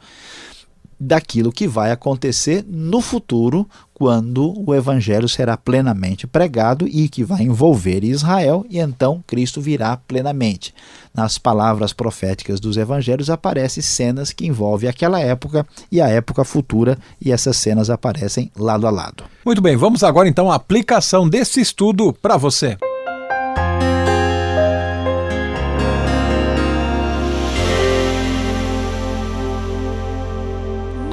daquilo 1.00 1.50
que 1.50 1.66
vai 1.66 1.90
acontecer 1.90 2.62
no 2.68 3.00
futuro, 3.00 3.66
quando 3.94 4.54
o 4.66 4.74
evangelho 4.74 5.28
será 5.28 5.56
plenamente 5.56 6.26
pregado 6.26 6.86
e 6.86 7.08
que 7.08 7.24
vai 7.24 7.42
envolver 7.42 8.04
Israel, 8.04 8.64
e 8.68 8.78
então 8.78 9.24
Cristo 9.26 9.60
virá 9.60 9.96
plenamente. 9.96 10.74
Nas 11.14 11.38
palavras 11.38 11.92
proféticas 11.92 12.60
dos 12.60 12.76
evangelhos 12.76 13.30
aparecem 13.30 13.82
cenas 13.82 14.32
que 14.32 14.46
envolvem 14.46 14.88
aquela 14.88 15.20
época 15.20 15.66
e 15.90 16.00
a 16.00 16.08
época 16.08 16.44
futura, 16.44 16.98
e 17.20 17.32
essas 17.32 17.56
cenas 17.56 17.88
aparecem 17.88 18.50
lado 18.56 18.86
a 18.86 18.90
lado. 18.90 19.24
Muito 19.44 19.62
bem, 19.62 19.76
vamos 19.76 20.04
agora 20.04 20.28
então 20.28 20.50
à 20.50 20.54
aplicação 20.54 21.28
desse 21.28 21.60
estudo 21.60 22.12
para 22.12 22.36
você. 22.36 22.76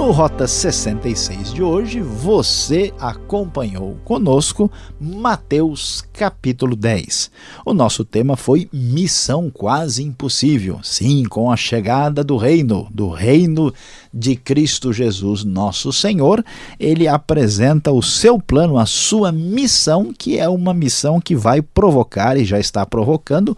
No 0.07 0.13
Rota 0.13 0.47
66 0.47 1.53
de 1.53 1.61
hoje, 1.61 1.99
você 1.99 2.93
acompanhou 2.97 3.97
conosco 4.05 4.71
Mateus 4.97 6.01
capítulo 6.13 6.77
10. 6.77 7.29
O 7.65 7.73
nosso 7.73 8.05
tema 8.05 8.37
foi 8.37 8.69
Missão 8.71 9.49
Quase 9.49 10.01
Impossível. 10.01 10.79
Sim, 10.81 11.25
com 11.25 11.51
a 11.51 11.57
chegada 11.57 12.23
do 12.23 12.37
reino, 12.37 12.87
do 12.89 13.09
reino 13.09 13.73
de 14.13 14.37
Cristo 14.37 14.93
Jesus, 14.93 15.43
nosso 15.43 15.91
Senhor, 15.91 16.41
ele 16.79 17.05
apresenta 17.05 17.91
o 17.91 18.01
seu 18.01 18.39
plano, 18.39 18.77
a 18.77 18.85
sua 18.85 19.33
missão, 19.33 20.13
que 20.17 20.39
é 20.39 20.47
uma 20.47 20.73
missão 20.73 21.19
que 21.19 21.35
vai 21.35 21.61
provocar 21.61 22.37
e 22.37 22.45
já 22.45 22.57
está 22.57 22.85
provocando 22.85 23.57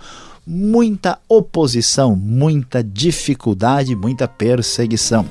muita 0.52 1.20
oposição, 1.30 2.16
muita 2.16 2.84
dificuldade, 2.84 3.96
muita 3.96 4.28
perseguição. 4.28 5.24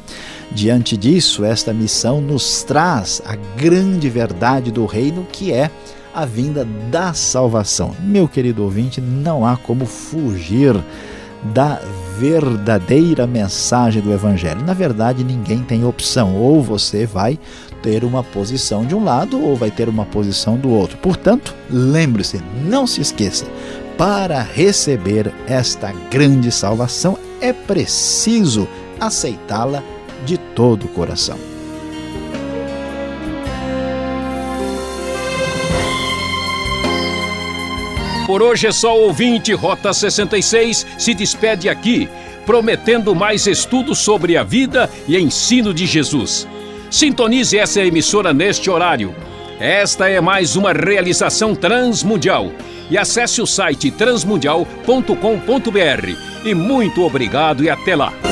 Diante 0.53 0.97
disso, 0.97 1.45
esta 1.45 1.73
missão 1.73 2.21
nos 2.21 2.63
traz 2.63 3.21
a 3.27 3.35
grande 3.35 4.09
verdade 4.09 4.71
do 4.71 4.87
reino 4.87 5.27
que 5.33 5.53
é 5.53 5.73
a 6.15 6.25
vinda 6.25 6.65
da 6.89 7.13
salvação. 7.13 7.97
Meu 8.01 8.29
querido 8.29 8.63
ouvinte, 8.63 9.01
não 9.01 9.45
há 9.45 9.57
como 9.57 9.87
fugir 9.87 10.77
da 11.53 11.81
verdadeira 12.19 13.27
mensagem 13.27 14.01
do 14.01 14.13
Evangelho. 14.13 14.65
Na 14.65 14.73
verdade, 14.73 15.25
ninguém 15.25 15.63
tem 15.63 15.85
opção. 15.85 16.37
Ou 16.37 16.63
você 16.63 17.07
vai 17.07 17.39
ter 17.83 18.05
uma 18.05 18.23
posição 18.23 18.85
de 18.85 18.95
um 18.95 19.05
lado 19.05 19.41
ou 19.41 19.55
vai 19.57 19.71
ter 19.71 19.89
uma 19.89 20.05
posição 20.05 20.57
do 20.57 20.71
outro. 20.71 20.97
Portanto, 20.99 21.55
lembre-se, 21.71 22.41
não 22.65 22.87
se 22.87 23.01
esqueça, 23.01 23.47
para 23.99 24.41
receber 24.41 25.35
esta 25.49 25.91
grande 26.09 26.53
salvação 26.53 27.19
é 27.41 27.53
preciso 27.53 28.69
aceitá-la 29.01 29.83
de 30.25 30.39
todo 30.39 30.85
o 30.85 30.89
coração. 30.89 31.37
Por 38.25 38.41
hoje 38.41 38.69
é 38.69 38.73
só 38.73 38.97
ouvinte 38.97 39.53
Rota 39.53 39.93
66 39.93 40.87
se 40.97 41.13
despede 41.13 41.69
aqui, 41.69 42.09
prometendo 42.47 43.17
mais 43.17 43.49
estudos 43.49 43.99
sobre 43.99 44.37
a 44.37 44.45
vida 44.45 44.89
e 45.09 45.19
ensino 45.19 45.75
de 45.75 45.87
Jesus. 45.87 46.47
Sintonize 46.89 47.59
essa 47.59 47.81
emissora 47.81 48.33
neste 48.33 48.71
horário. 48.71 49.13
Esta 49.59 50.09
é 50.09 50.21
mais 50.21 50.55
uma 50.55 50.73
realização 50.73 51.53
transmundial. 51.53 52.53
E 52.91 52.97
acesse 52.97 53.41
o 53.41 53.47
site 53.47 53.91
transmundial.com.br. 53.91 56.45
E 56.45 56.55
muito 56.55 57.03
obrigado 57.03 57.65
e 57.65 57.71
até 57.71 57.95
lá. 57.95 58.28